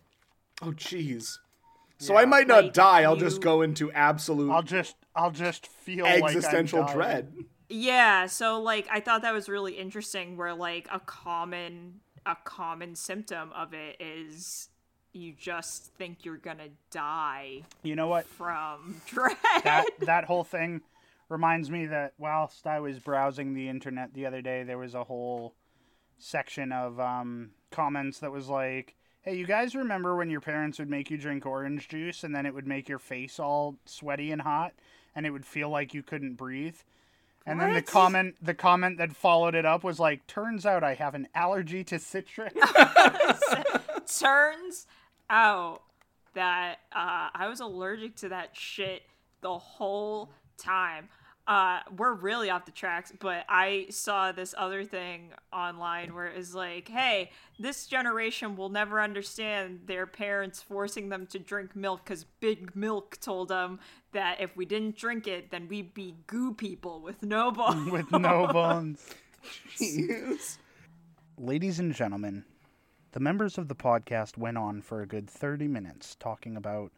[0.62, 1.38] Oh, jeez.
[1.98, 3.02] So I might not Like, die.
[3.02, 7.32] I'll you- just go into absolute I'll just I'll just feel existential like dread.
[7.68, 12.94] Yeah, so like I thought that was really interesting where like a common a common
[12.94, 14.68] symptom of it is
[15.12, 18.26] you just think you're gonna die You know what?
[18.26, 19.36] from dread.
[19.64, 20.82] That that whole thing
[21.28, 25.04] reminds me that whilst I was browsing the internet the other day, there was a
[25.04, 25.54] whole
[26.18, 30.90] section of um, comments that was like, "Hey, you guys remember when your parents would
[30.90, 34.42] make you drink orange juice and then it would make your face all sweaty and
[34.42, 34.72] hot
[35.14, 36.76] and it would feel like you couldn't breathe?"
[37.46, 40.94] And then the comment the comment that followed it up was like, "Turns out I
[40.94, 42.52] have an allergy to citrus."
[44.18, 44.86] turns
[45.30, 45.82] out
[46.34, 49.02] that uh, I was allergic to that shit
[49.40, 51.08] the whole time.
[51.46, 56.36] Uh, we're really off the tracks, but I saw this other thing online where it
[56.36, 62.04] was like, hey, this generation will never understand their parents forcing them to drink milk
[62.04, 63.80] because Big Milk told them
[64.12, 67.90] that if we didn't drink it, then we'd be goo people with no bones.
[67.90, 69.04] with no bones.
[69.76, 70.58] Jeez.
[71.36, 72.44] Ladies and gentlemen,
[73.12, 76.92] the members of the podcast went on for a good 30 minutes talking about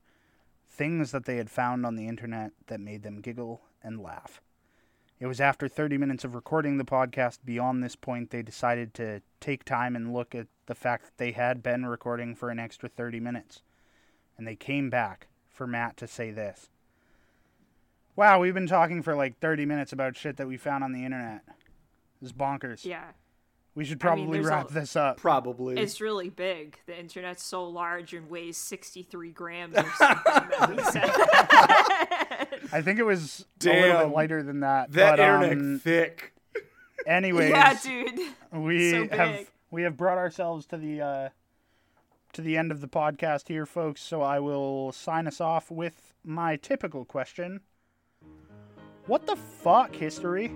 [0.69, 4.41] things that they had found on the internet that made them giggle and laugh.
[5.19, 9.23] It was after 30 minutes of recording the podcast beyond this point they decided to
[9.41, 12.89] take time and look at the fact that they had been recording for an extra
[12.89, 13.63] 30 minutes.
[14.37, 16.69] And they came back for Matt to say this.
[18.17, 21.05] Wow, we've been talking for like 30 minutes about shit that we found on the
[21.05, 21.43] internet.
[22.21, 22.85] Is bonkers.
[22.85, 23.13] yeah.
[23.75, 25.16] We should I mean, probably a- wrap this up.
[25.16, 25.79] Probably.
[25.79, 26.79] It's really big.
[26.87, 30.23] The internet's so large and weighs 63 grams or something.
[30.25, 32.70] that we said.
[32.73, 34.93] I think it was a little bit lighter than that.
[34.93, 36.35] that but, internet um, thick.
[37.07, 38.20] anyways, yeah, dude.
[38.53, 39.47] we so have big.
[39.70, 41.29] we have brought ourselves to the uh,
[42.35, 44.03] to the end of the podcast here, folks.
[44.03, 47.61] So I will sign us off with my typical question:
[49.07, 50.53] What the fuck, history?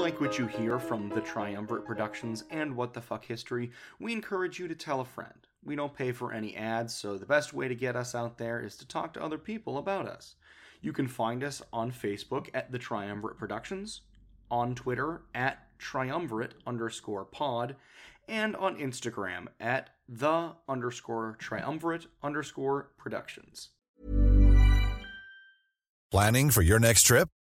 [0.00, 4.58] Like what you hear from the Triumvirate Productions and What the Fuck History, we encourage
[4.58, 5.46] you to tell a friend.
[5.62, 8.64] We don't pay for any ads, so the best way to get us out there
[8.64, 10.36] is to talk to other people about us.
[10.80, 14.00] You can find us on Facebook at the Triumvirate Productions,
[14.50, 17.76] on Twitter at triumvirate underscore pod,
[18.26, 23.68] and on Instagram at the underscore triumvirate underscore productions.
[26.10, 27.28] Planning for your next trip?